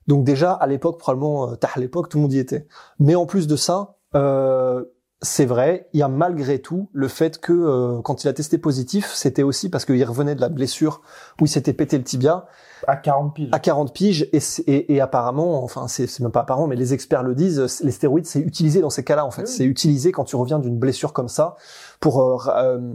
Donc 0.07 0.25
déjà, 0.25 0.53
à 0.53 0.67
l'époque, 0.67 0.99
probablement, 0.99 1.53
euh, 1.53 1.55
à 1.75 1.81
l'époque, 1.81 2.11
tout 2.11 2.19
le 2.19 2.23
monde 2.23 2.33
y 2.33 2.39
était. 2.39 2.67
Mais 2.99 3.15
en 3.15 3.25
plus 3.25 3.47
de 3.47 3.57
ça, 3.57 3.97
euh, 4.15 4.85
c'est 5.25 5.47
vrai, 5.47 5.89
il 5.93 5.99
y 5.99 6.03
a 6.05 6.09
malgré 6.09 6.61
tout 6.61 6.89
le 6.93 7.09
fait 7.09 7.41
que 7.41 7.53
euh, 7.53 8.01
quand 8.03 8.23
il 8.23 8.29
a 8.29 8.33
testé 8.33 8.59
positif, 8.59 9.11
c'était 9.15 9.43
aussi 9.43 9.69
parce 9.71 9.85
qu'il 9.85 10.05
revenait 10.05 10.35
de 10.37 10.41
la 10.41 10.49
blessure 10.49 11.03
où 11.41 11.47
il 11.47 11.49
s'était 11.49 11.73
pété 11.73 11.99
le 11.99 12.05
tibia 12.05 12.47
À 12.87 12.97
40 12.97 13.35
piges. 13.35 13.49
à 13.51 13.59
40 13.59 13.93
piges 13.93 14.29
et, 14.33 14.39
c'est- 14.41 14.63
et, 14.69 14.95
et 14.95 15.01
apparemment, 15.01 15.65
enfin 15.65 15.89
c'est 15.89 16.21
même 16.21 16.31
pas 16.31 16.41
apparent, 16.43 16.67
mais 16.69 16.77
les 16.77 16.95
experts 16.95 17.23
le 17.25 17.35
disent, 17.35 17.81
les 17.83 17.91
stéroïdes 17.91 18.27
c'est 18.27 18.39
utilisé 18.41 18.81
dans 18.81 18.91
ces 18.91 19.03
cas-là 19.03 19.25
en 19.27 19.31
fait. 19.33 19.43
Oui. 19.43 19.49
C'est 19.49 19.65
utilisé 19.65 20.13
quand 20.13 20.25
tu 20.25 20.37
reviens 20.37 20.59
d'une 20.61 20.79
blessure 20.79 21.13
comme 21.13 21.29
ça 21.29 21.57
pour 21.99 22.21
euh, 22.21 22.37
euh, 22.49 22.95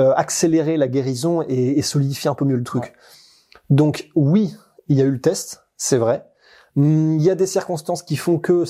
euh, 0.00 0.12
accélérer 0.16 0.76
la 0.76 0.88
guérison 0.88 1.42
et, 1.48 1.78
et 1.78 1.82
solidifier 1.82 2.28
un 2.28 2.34
peu 2.34 2.44
mieux 2.44 2.56
le 2.56 2.64
truc. 2.64 2.92
Donc 3.70 4.10
oui, 4.14 4.54
il 4.88 4.96
y 4.96 5.02
a 5.02 5.04
eu 5.04 5.10
le 5.10 5.20
test, 5.20 5.64
c'est 5.76 5.98
vrai. 5.98 6.24
Hum, 6.76 7.14
Il 7.18 7.22
y 7.22 7.30
a 7.30 7.34
des 7.34 7.46
circonstances 7.46 8.02
qui 8.02 8.16
font 8.16 8.38
que 8.38 8.64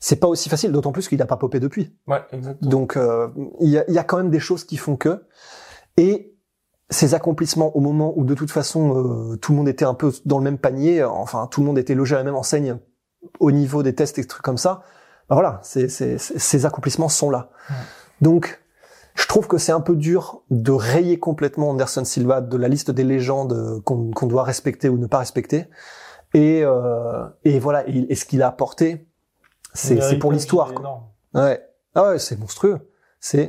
c'est 0.00 0.16
pas 0.16 0.28
aussi 0.28 0.48
facile, 0.48 0.72
d'autant 0.72 0.92
plus 0.92 1.08
qu'il 1.08 1.18
n'a 1.18 1.26
pas 1.26 1.36
popé 1.36 1.60
depuis. 1.60 1.96
Ouais, 2.06 2.22
exactement. 2.32 2.70
Donc 2.70 2.96
euh, 2.96 3.28
il 3.60 3.68
y, 3.70 3.78
a, 3.78 3.90
y 3.90 3.98
a 3.98 4.04
quand 4.04 4.16
même 4.16 4.30
des 4.30 4.40
choses 4.40 4.64
qui 4.64 4.76
font 4.76 4.96
que 4.96 5.24
et 5.96 6.34
ces 6.90 7.14
accomplissements 7.14 7.74
au 7.76 7.80
moment 7.80 8.12
où 8.16 8.24
de 8.24 8.34
toute 8.34 8.50
façon 8.50 9.32
euh, 9.32 9.36
tout 9.36 9.52
le 9.52 9.58
monde 9.58 9.68
était 9.68 9.84
un 9.86 9.94
peu 9.94 10.12
dans 10.26 10.38
le 10.38 10.44
même 10.44 10.58
panier, 10.58 11.02
enfin 11.02 11.48
tout 11.50 11.60
le 11.60 11.66
monde 11.66 11.78
était 11.78 11.94
logé 11.94 12.14
à 12.14 12.18
la 12.18 12.24
même 12.24 12.36
enseigne 12.36 12.78
au 13.40 13.50
niveau 13.50 13.82
des 13.82 13.94
tests 13.94 14.18
et 14.18 14.22
des 14.22 14.28
trucs 14.28 14.42
comme 14.44 14.58
ça. 14.58 14.82
Ben 15.28 15.34
voilà, 15.36 15.60
c'est- 15.62 15.88
c'est- 15.88 16.18
ces 16.18 16.66
accomplissements 16.66 17.08
sont 17.08 17.30
là. 17.30 17.50
Ouais. 17.70 17.76
Donc 18.20 18.60
je 19.14 19.26
trouve 19.26 19.46
que 19.46 19.56
c'est 19.58 19.72
un 19.72 19.80
peu 19.80 19.94
dur 19.96 20.42
de 20.50 20.72
rayer 20.72 21.18
complètement 21.18 21.70
Anderson 21.70 22.04
Silva 22.04 22.40
de 22.40 22.56
la 22.56 22.68
liste 22.68 22.90
des 22.90 23.04
légendes 23.04 23.80
qu'on, 23.84 24.10
qu'on 24.10 24.26
doit 24.26 24.42
respecter 24.42 24.88
ou 24.88 24.98
ne 24.98 25.06
pas 25.06 25.18
respecter. 25.18 25.66
Et, 26.34 26.62
euh, 26.64 27.24
et 27.44 27.60
voilà, 27.60 27.88
et, 27.88 28.06
et 28.10 28.14
ce 28.16 28.24
qu'il 28.24 28.42
a 28.42 28.48
apporté, 28.48 29.06
c'est, 29.74 30.00
c'est 30.00 30.16
pour 30.18 30.32
l'histoire. 30.32 30.72
Ouais. 31.34 31.60
Ah 31.94 32.08
ouais, 32.10 32.18
c'est 32.18 32.38
monstrueux. 32.38 32.78
C'est 33.20 33.48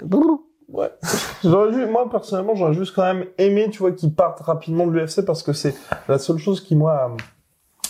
Ouais. 0.67 0.89
J'aurais 1.43 1.71
ju- 1.73 1.85
moi, 1.85 2.09
personnellement, 2.09 2.55
j'aurais 2.55 2.73
juste 2.73 2.95
quand 2.95 3.03
même 3.03 3.25
aimé, 3.38 3.69
tu 3.71 3.79
vois, 3.79 3.91
qu'il 3.91 4.13
parte 4.13 4.39
rapidement 4.41 4.88
de 4.88 4.91
l'UFC 4.91 5.23
parce 5.23 5.43
que 5.43 5.53
c'est 5.53 5.75
la 6.07 6.17
seule 6.17 6.38
chose 6.39 6.59
qui, 6.61 6.75
moi, 6.75 7.15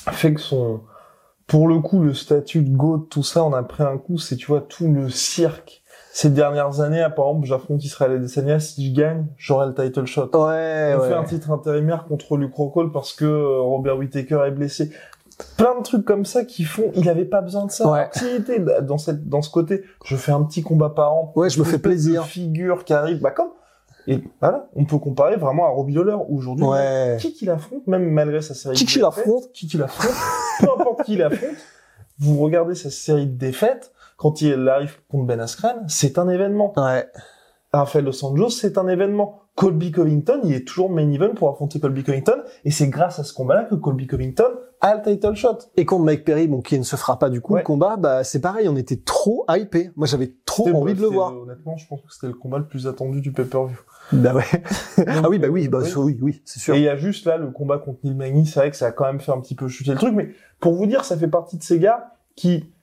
a 0.06 0.12
fait 0.12 0.34
que 0.34 0.42
son, 0.42 0.82
pour 1.48 1.68
le 1.70 1.80
coup, 1.80 2.02
le 2.02 2.14
statut 2.14 2.62
de 2.62 2.76
GOAT, 2.76 3.08
tout 3.10 3.24
ça, 3.24 3.44
on 3.46 3.54
a 3.54 3.64
pris 3.64 3.84
un 3.84 3.98
coup, 3.98 4.18
c'est, 4.18 4.36
tu 4.36 4.48
vois, 4.48 4.60
tout 4.62 4.92
le 4.92 5.10
cirque. 5.10 5.82
Ces 6.12 6.30
dernières 6.30 6.80
années, 6.82 7.06
par 7.16 7.28
exemple, 7.28 7.46
j'affronte 7.48 7.84
Israël 7.84 8.12
Adesanya, 8.14 8.60
si 8.60 8.90
je 8.90 8.96
gagne, 8.96 9.26
j'aurai 9.38 9.68
le 9.68 9.74
title 9.74 10.06
shot. 10.06 10.30
ouais, 10.34 10.94
On 10.98 11.02
ouais. 11.02 11.08
fait 11.10 11.14
un 11.14 11.24
titre 11.24 11.52
intérimaire 11.52 12.06
contre 12.06 12.38
Luke 12.38 12.54
Rockhold 12.56 12.92
parce 12.94 13.14
que 13.14 13.26
euh, 13.26 13.60
Robert 13.62 13.98
Whittaker 13.98 14.44
est 14.48 14.52
blessé. 14.52 14.92
Plein 15.58 15.78
de 15.78 15.84
trucs 15.84 16.06
comme 16.06 16.26
ça 16.26 16.46
qui 16.46 16.64
font, 16.64 16.92
il 16.96 17.10
avait 17.10 17.26
pas 17.26 17.42
besoin 17.42 17.66
de 17.66 17.72
ça. 17.72 17.90
Ouais. 17.90 18.08
S'il 18.14 18.36
était 18.36 18.60
dans 18.82 18.98
cette, 18.98 19.28
dans 19.28 19.42
ce 19.42 19.50
côté, 19.50 19.84
je 20.06 20.16
fais 20.16 20.32
un 20.32 20.44
petit 20.44 20.64
combat 20.64 20.90
par 20.90 21.14
an. 21.14 21.34
Ouais, 21.36 21.50
je 21.50 21.60
me 21.60 21.66
fais 21.66 21.80
plaisir. 21.80 22.24
De 22.24 22.28
figure 22.28 22.86
qui 22.86 22.94
arrive, 22.94 23.20
bah 23.20 23.32
comme. 23.32 23.50
Et 24.08 24.24
voilà, 24.40 24.70
on 24.76 24.86
peut 24.86 25.00
comparer 25.00 25.36
vraiment 25.36 25.66
à 25.66 25.70
Robbie 25.70 25.94
Lawler 25.94 26.16
aujourd'hui. 26.30 26.66
Ouais. 26.66 27.18
Qui 27.20 27.34
qu'il 27.34 27.50
affronte, 27.50 27.88
même 27.88 28.08
malgré 28.12 28.40
sa 28.42 28.54
série 28.54 28.76
Qui 28.76 28.86
qu'il 28.86 29.04
affronte. 29.04 29.52
qui 29.52 29.68
qu'il 29.68 29.82
affronte, 29.82 30.14
peu 30.60 30.68
importe 30.80 31.04
qui 31.04 31.14
il 31.16 31.24
affronte, 31.24 31.56
vous 32.20 32.38
regardez 32.40 32.76
sa 32.76 32.92
série 32.92 33.26
de 33.26 33.36
défaites, 33.36 33.92
quand 34.18 34.42
il 34.42 34.70
arrive 34.70 34.98
contre 35.10 35.26
Ben 35.26 35.40
Askren, 35.40 35.86
c'est 35.88 36.18
un 36.20 36.30
événement. 36.30 36.74
Ouais. 36.78 37.10
Rafael 37.74 38.06
Dos 38.06 38.24
Anjos, 38.24 38.52
c'est 38.52 38.78
un 38.78 38.88
événement. 38.88 39.42
Colby 39.56 39.92
Covington, 39.92 40.42
il 40.44 40.54
est 40.54 40.68
toujours 40.68 40.90
main 40.90 41.10
event 41.12 41.34
pour 41.34 41.50
affronter 41.50 41.80
Colby 41.80 42.04
Covington, 42.04 42.44
et 42.66 42.72
c'est 42.72 42.90
grâce 42.90 43.20
à 43.20 43.24
ce 43.24 43.34
combat-là 43.34 43.64
que 43.64 43.76
Colby 43.76 44.06
Covington 44.06 44.50
a 44.82 44.96
le 44.96 45.02
title 45.02 45.34
shot. 45.34 45.60
Et 45.78 45.86
contre 45.86 46.04
Mike 46.04 46.26
Perry, 46.26 46.48
bon, 46.48 46.60
qui 46.62 46.78
ne 46.78 46.84
se 46.84 46.98
fera 46.98 47.18
pas 47.18 47.30
du 47.30 47.40
coup 47.40 47.54
Ouais. 47.54 47.62
le 47.62 47.66
combat, 47.66 47.96
bah 47.96 48.26
c'est 48.26 48.42
pareil, 48.42 48.68
on 48.68 48.76
était 48.76 48.98
trop 48.98 49.46
hypé. 49.50 49.92
Moi, 49.96 50.08
j'avais 50.08 50.34
trop 50.46 50.68
envie 50.76 50.94
de 50.94 51.02
le 51.02 51.08
voir. 51.08 51.34
Honnêtement, 51.34 51.78
je 51.78 51.88
pense 51.88 52.02
que 52.02 52.08
c'était 52.14 52.28
le 52.28 52.34
combat 52.34 52.58
le 52.58 52.68
plus 52.68 52.86
attendu 52.86 53.22
du 53.22 53.32
pay-per-view. 53.32 53.78
Bah 54.12 54.34
ouais. 54.36 54.44
ah 55.08 55.30
oui, 55.30 55.40
bah 55.40 55.48
oui, 55.50 55.70
bah 55.70 55.80
Oui. 55.82 55.90
oui, 55.96 56.20
oui, 56.22 56.42
c'est 56.44 56.60
sûr. 56.60 56.76
Et 56.76 56.80
il 56.80 56.84
y 56.84 56.90
a 56.90 56.98
juste 56.98 57.26
là 57.26 57.38
le 57.38 57.50
combat 57.50 57.78
contre 57.78 58.00
Neil 58.04 58.14
Magny, 58.14 58.46
c'est 58.46 58.60
vrai 58.60 58.70
que 58.72 58.78
ça 58.78 58.88
a 58.88 58.92
quand 58.92 59.06
même 59.06 59.22
fait 59.22 59.32
un 59.32 59.40
petit 59.40 59.56
peu 59.56 59.68
chuter 59.70 59.92
le 59.92 59.98
truc, 59.98 60.14
mais 60.14 60.30
pour 60.60 60.74
vous 60.74 60.86
dire, 60.86 61.06
ça 61.06 61.18
fait 61.18 61.30
partie 61.30 61.58
de 61.58 61.64
ces 61.64 61.80
gars 61.80 62.12
qui, 62.36 62.74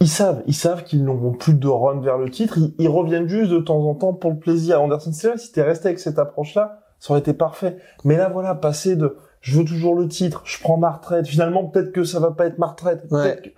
ils 0.00 0.08
savent, 0.08 0.42
ils 0.46 0.54
savent 0.54 0.84
qu'ils 0.84 1.04
n'auront 1.04 1.32
plus 1.32 1.54
de 1.54 1.68
run 1.68 2.00
vers 2.00 2.18
le 2.18 2.30
titre, 2.30 2.58
ils, 2.58 2.74
ils 2.78 2.88
reviennent 2.88 3.28
juste 3.28 3.50
de 3.50 3.58
temps 3.58 3.80
en 3.88 3.94
temps 3.94 4.12
pour 4.12 4.30
le 4.30 4.38
plaisir. 4.38 4.80
Anderson 4.82 5.12
Silva, 5.12 5.38
si 5.38 5.52
t'es 5.52 5.62
resté 5.62 5.88
avec 5.88 5.98
cette 5.98 6.18
approche-là, 6.18 6.80
ça 7.00 7.12
aurait 7.12 7.20
été 7.20 7.32
parfait. 7.32 7.76
Mais 8.04 8.16
là, 8.16 8.28
voilà, 8.28 8.54
passer 8.54 8.96
de, 8.96 9.16
je 9.40 9.58
veux 9.58 9.64
toujours 9.64 9.94
le 9.94 10.08
titre, 10.08 10.42
je 10.44 10.60
prends 10.62 10.76
ma 10.76 10.90
retraite, 10.90 11.26
finalement, 11.26 11.64
peut-être 11.66 11.92
que 11.92 12.04
ça 12.04 12.20
va 12.20 12.30
pas 12.30 12.46
être 12.46 12.58
ma 12.58 12.66
retraite, 12.68 13.04
Ouais. 13.10 13.22
peut-être 13.22 13.42
que... 13.42 13.48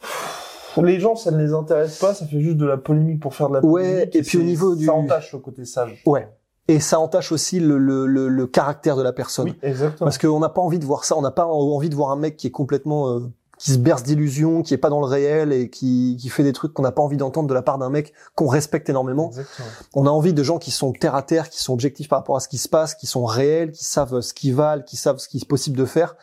Pff, 0.00 0.78
Les 0.82 1.00
gens, 1.00 1.14
ça 1.16 1.30
ne 1.30 1.38
les 1.42 1.52
intéresse 1.54 1.98
pas, 1.98 2.12
ça 2.14 2.26
fait 2.26 2.40
juste 2.40 2.56
de 2.58 2.66
la 2.66 2.76
polémique 2.76 3.20
pour 3.20 3.34
faire 3.34 3.48
de 3.48 3.54
la 3.54 3.64
Ouais, 3.64 3.82
polémique. 3.92 4.16
et 4.16 4.22
puis 4.22 4.38
au 4.38 4.42
niveau 4.42 4.74
du- 4.74 4.84
Ça 4.86 4.92
entache 4.92 5.32
le 5.32 5.38
côté 5.38 5.64
sage. 5.64 6.02
Ouais. 6.04 6.28
Et 6.68 6.80
ça 6.80 6.98
entache 6.98 7.30
aussi 7.32 7.60
le, 7.60 7.78
le, 7.78 8.06
le, 8.06 8.28
le 8.28 8.46
caractère 8.48 8.96
de 8.96 9.02
la 9.02 9.12
personne. 9.12 9.46
Oui, 9.46 9.58
exactement. 9.62 10.04
Parce 10.06 10.18
qu'on 10.18 10.40
n'a 10.40 10.48
pas 10.48 10.60
envie 10.60 10.80
de 10.80 10.84
voir 10.84 11.04
ça, 11.04 11.16
on 11.16 11.22
n'a 11.22 11.30
pas 11.30 11.46
envie 11.46 11.88
de 11.88 11.94
voir 11.94 12.10
un 12.10 12.16
mec 12.16 12.36
qui 12.36 12.48
est 12.48 12.50
complètement 12.50 13.08
euh, 13.08 13.20
qui 13.58 13.72
se 13.72 13.78
berce 13.78 14.02
d'illusions, 14.02 14.62
qui 14.62 14.74
est 14.74 14.78
pas 14.78 14.90
dans 14.90 15.00
le 15.00 15.06
réel 15.06 15.52
et 15.52 15.70
qui, 15.70 16.16
qui 16.20 16.28
fait 16.28 16.42
des 16.42 16.52
trucs 16.52 16.72
qu'on 16.74 16.82
n'a 16.82 16.92
pas 16.92 17.02
envie 17.02 17.16
d'entendre 17.16 17.48
de 17.48 17.54
la 17.54 17.62
part 17.62 17.78
d'un 17.78 17.88
mec 17.88 18.12
qu'on 18.34 18.48
respecte 18.48 18.88
énormément. 18.88 19.28
Exactement. 19.28 19.68
On 19.94 20.06
a 20.06 20.10
envie 20.10 20.34
de 20.34 20.42
gens 20.42 20.58
qui 20.58 20.70
sont 20.70 20.92
terre 20.92 21.14
à 21.14 21.22
terre, 21.22 21.48
qui 21.48 21.62
sont 21.62 21.72
objectifs 21.72 22.08
par 22.08 22.18
rapport 22.18 22.36
à 22.36 22.40
ce 22.40 22.48
qui 22.48 22.58
se 22.58 22.68
passe, 22.68 22.94
qui 22.94 23.06
sont 23.06 23.24
réels, 23.24 23.72
qui 23.72 23.84
savent 23.84 24.20
ce 24.20 24.34
qu'ils 24.34 24.54
valent, 24.54 24.82
qui 24.82 24.96
savent 24.96 25.18
ce 25.18 25.28
qui 25.28 25.38
est 25.38 25.48
possible 25.48 25.76
de 25.76 25.84
faire. 25.84 26.16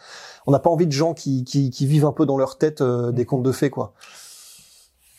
On 0.45 0.51
n'a 0.51 0.59
pas 0.59 0.69
envie 0.69 0.87
de 0.87 0.91
gens 0.91 1.13
qui, 1.13 1.43
qui, 1.43 1.69
qui 1.69 1.87
vivent 1.87 2.05
un 2.05 2.11
peu 2.11 2.25
dans 2.25 2.37
leur 2.37 2.57
tête 2.57 2.81
euh, 2.81 3.11
des 3.11 3.25
contes 3.25 3.43
de 3.43 3.51
fées, 3.51 3.69
quoi. 3.69 3.93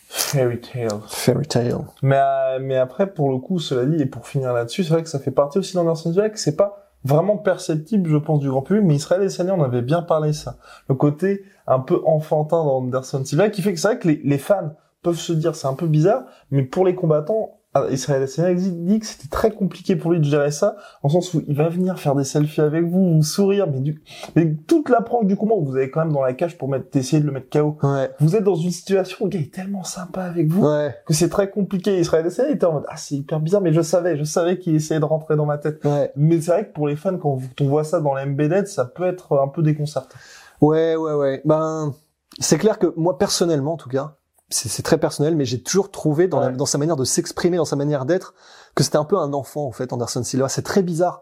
Fairy 0.07 0.61
tale. 0.61 0.87
Fairy 1.09 1.45
tale. 1.45 1.79
Mais, 2.01 2.17
euh, 2.17 2.59
mais 2.61 2.77
après, 2.77 3.11
pour 3.11 3.31
le 3.31 3.39
coup, 3.39 3.59
cela 3.59 3.85
dit, 3.85 4.01
et 4.01 4.05
pour 4.05 4.25
finir 4.25 4.53
là-dessus, 4.53 4.85
c'est 4.85 4.93
vrai 4.93 5.03
que 5.03 5.09
ça 5.09 5.19
fait 5.19 5.31
partie 5.31 5.57
aussi 5.57 5.73
d'Anderson 5.73 6.13
que 6.13 6.39
c'est 6.39 6.55
pas 6.55 6.93
vraiment 7.03 7.37
perceptible, 7.37 8.09
je 8.09 8.17
pense, 8.17 8.39
du 8.39 8.49
grand 8.49 8.61
public, 8.61 8.83
mais 8.85 8.95
Israël 8.95 9.21
et 9.23 9.29
Sani, 9.29 9.51
on 9.51 9.61
avait 9.61 9.81
bien 9.81 10.01
parlé 10.01 10.31
ça. 10.31 10.57
Le 10.87 10.95
côté 10.95 11.43
un 11.67 11.79
peu 11.79 12.01
enfantin 12.05 12.63
d'Anderson 12.63 13.23
Silva, 13.25 13.49
qui 13.49 13.61
fait 13.61 13.73
que 13.73 13.79
c'est 13.79 13.87
vrai 13.87 13.99
que 13.99 14.07
les, 14.07 14.21
les 14.23 14.37
fans 14.37 14.73
peuvent 15.01 15.19
se 15.19 15.33
dire, 15.33 15.55
c'est 15.55 15.67
un 15.67 15.73
peu 15.73 15.87
bizarre, 15.87 16.23
mais 16.51 16.63
pour 16.63 16.85
les 16.85 16.95
combattants, 16.95 17.51
ah, 17.77 17.87
Israël 17.91 18.23
Adesanya 18.23 18.53
dit 18.53 18.99
que 19.01 19.05
c'était 19.05 19.27
très 19.27 19.51
compliqué 19.51 19.97
pour 19.97 20.09
lui 20.13 20.19
de 20.21 20.23
gérer 20.23 20.49
ça, 20.49 20.77
en 21.03 21.09
sens 21.09 21.33
où 21.33 21.43
il 21.45 21.55
va 21.57 21.67
venir 21.67 21.99
faire 21.99 22.15
des 22.15 22.23
selfies 22.23 22.61
avec 22.61 22.85
vous, 22.85 23.15
vous 23.15 23.21
sourire, 23.21 23.67
mais, 23.69 23.81
du, 23.81 24.01
mais 24.37 24.55
toute 24.65 24.87
l'approche 24.87 25.25
du 25.25 25.35
combat, 25.35 25.55
vous 25.59 25.75
avez 25.75 25.91
quand 25.91 25.99
même 26.05 26.13
dans 26.13 26.21
la 26.23 26.33
cage 26.33 26.57
pour 26.57 26.69
mettre, 26.69 26.95
essayer 26.95 27.21
de 27.21 27.25
le 27.27 27.33
mettre 27.33 27.49
KO. 27.49 27.77
Ouais. 27.83 28.09
Vous 28.21 28.37
êtes 28.37 28.45
dans 28.45 28.55
une 28.55 28.71
situation 28.71 29.17
où 29.19 29.23
le 29.25 29.31
gars 29.31 29.39
est 29.41 29.53
tellement 29.53 29.83
sympa 29.83 30.21
avec 30.23 30.47
vous 30.47 30.65
Ouais. 30.65 30.95
que 31.05 31.13
c'est 31.13 31.27
très 31.27 31.49
compliqué. 31.49 31.99
Israël 31.99 32.25
Adesanya 32.25 32.51
était 32.51 32.65
en 32.65 32.71
mode 32.75 32.85
ah 32.87 32.95
c'est 32.95 33.15
hyper 33.15 33.41
bizarre, 33.41 33.59
mais 33.61 33.73
je 33.73 33.81
savais, 33.81 34.15
je 34.15 34.23
savais 34.23 34.57
qu'il 34.57 34.73
essayait 34.73 35.01
de 35.01 35.05
rentrer 35.05 35.35
dans 35.35 35.45
ma 35.45 35.57
tête. 35.57 35.83
Ouais. 35.83 36.13
Mais 36.15 36.39
c'est 36.39 36.51
vrai 36.51 36.67
que 36.67 36.71
pour 36.73 36.87
les 36.87 36.95
fans, 36.95 37.17
quand 37.17 37.37
on 37.59 37.67
voit 37.67 37.83
ça 37.83 37.99
dans 37.99 38.13
l'embedded, 38.15 38.67
ça 38.67 38.85
peut 38.85 39.03
être 39.05 39.37
un 39.37 39.49
peu 39.49 39.61
déconcertant. 39.61 40.15
Ouais, 40.61 40.95
ouais, 40.95 41.13
ouais. 41.13 41.41
Ben, 41.45 41.93
c'est 42.39 42.57
clair 42.57 42.79
que 42.79 42.93
moi, 42.95 43.17
personnellement, 43.17 43.73
en 43.73 43.77
tout 43.77 43.89
cas, 43.89 44.15
c'est 44.49 44.83
très 44.83 44.97
personnel, 44.99 45.35
mais 45.35 45.45
j'ai 45.45 45.61
toujours 45.61 45.89
trouvé 45.91 46.27
dans, 46.27 46.39
la- 46.39 46.47
Ouais. 46.47 46.53
dans 46.53 46.65
sa 46.67 46.77
manière 46.77 46.95
de 46.95 47.03
s'exprimer, 47.03 47.57
dans 47.57 47.65
sa 47.65 47.75
manière 47.75 48.05
d'être, 48.05 48.33
que 48.75 48.83
c'était 48.83 48.97
un 48.97 49.03
peu 49.05 49.17
un 49.17 49.33
enfant, 49.33 49.65
en 49.65 49.71
fait, 49.71 49.91
Anderson 49.91 50.23
Silva. 50.23 50.49
C'est 50.49 50.61
très 50.61 50.83
bizarre. 50.83 51.21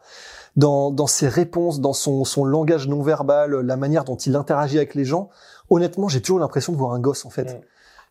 Dans, 0.56 0.92
dans 0.92 1.08
ses 1.08 1.28
réponses, 1.28 1.80
dans 1.80 1.94
son, 1.94 2.26
son 2.26 2.46
langage 2.46 2.88
non 2.88 3.02
verbal, 3.02 3.52
la 3.62 3.76
manière 3.78 4.04
dont 4.04 4.18
il 4.18 4.36
interagit 4.36 4.78
avec 4.78 4.94
les 4.94 5.06
gens, 5.06 5.30
honnêtement, 5.70 6.08
j'ai 6.10 6.22
toujours 6.22 6.40
l'impression 6.40 6.74
de 6.74 6.78
voir 6.78 6.92
un 6.94 7.00
gosse, 7.00 7.26
en 7.26 7.30
fait. 7.32 7.56
Mm. 7.56 7.62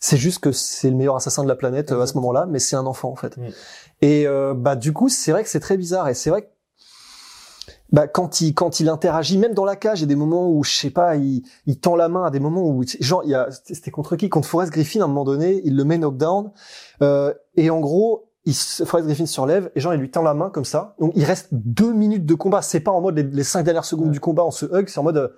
C'est 0.01 0.17
juste 0.17 0.41
que 0.41 0.51
c'est 0.51 0.91
le 0.91 0.97
meilleur 0.97 1.15
assassin 1.15 1.45
de 1.45 1.49
la 1.49 1.55
planète 1.55 1.93
euh, 1.93 1.97
à 1.97 1.99
ce 1.99 2.03
Exact. 2.13 2.15
moment-là, 2.17 2.47
mais 2.49 2.59
c'est 2.59 2.75
un 2.75 2.87
enfant, 2.87 3.11
en 3.11 3.15
fait. 3.17 3.37
Mm. 3.37 3.43
Et 4.01 4.27
euh, 4.27 4.55
bah 4.55 4.75
du 4.75 4.93
coup, 4.93 5.09
c'est 5.09 5.31
vrai 5.31 5.45
que 5.45 5.49
c'est 5.49 5.61
très 5.61 5.77
bizarre, 5.77 6.09
et 6.09 6.15
c'est 6.15 6.31
vrai 6.31 6.43
que 6.43 6.49
bah, 7.93 8.09
quand 8.09 8.41
il 8.41 8.55
quand 8.55 8.81
il 8.81 8.89
interagit, 8.89 9.37
même 9.39 9.55
dans 9.55 9.65
la 9.67 9.77
cage, 9.77 10.01
il 10.01 10.03
y 10.03 10.05
a 10.05 10.09
des 10.09 10.17
moments 10.17 10.49
où 10.51 10.65
je 10.65 10.73
sais 10.75 10.91
pas, 10.91 11.17
il, 11.17 11.43
il 11.67 11.79
tend 11.79 11.95
la 11.95 12.09
main 12.09 12.25
à 12.25 12.31
des 12.31 12.41
moments 12.41 12.63
où 12.67 12.83
genre 13.01 13.23
il 13.25 13.31
y 13.31 13.35
a 13.35 13.49
c'était 13.65 13.91
contre 13.91 14.17
qui? 14.17 14.29
Contre 14.31 14.49
Forrest 14.49 14.73
Griffin 14.73 15.01
à 15.01 15.05
un 15.05 15.09
moment 15.09 15.25
donné, 15.25 15.61
il 15.65 15.77
le 15.77 15.85
met 15.85 15.99
knockdown 15.99 16.51
euh, 17.03 17.33
et 17.57 17.69
en 17.71 17.81
gros 17.81 18.31
il, 18.45 18.55
se- 18.55 18.85
Forrest 18.85 19.07
Griffin 19.07 19.27
se 19.27 19.41
relève 19.41 19.71
et 19.77 19.81
genre 19.81 19.95
il 19.95 20.01
lui 20.01 20.11
tend 20.11 20.23
la 20.23 20.35
main 20.35 20.49
comme 20.51 20.65
ça. 20.65 20.97
Donc 20.99 21.13
il 21.15 21.25
reste 21.25 21.49
deux 21.53 21.93
minutes 21.93 22.25
de 22.27 22.35
combat. 22.35 22.63
C'est 22.63 22.81
pas 22.81 22.91
en 22.91 23.01
mode 23.01 23.17
les, 23.17 23.23
les 23.25 23.45
cinq 23.45 23.63
dernières 23.63 23.85
secondes 23.85 24.07
Ouais. 24.07 24.13
du 24.13 24.21
combat 24.21 24.45
on 24.45 24.51
se 24.51 24.65
hug, 24.67 24.89
c'est 24.89 24.99
en 24.99 25.03
mode 25.05 25.19
euh, 25.19 25.29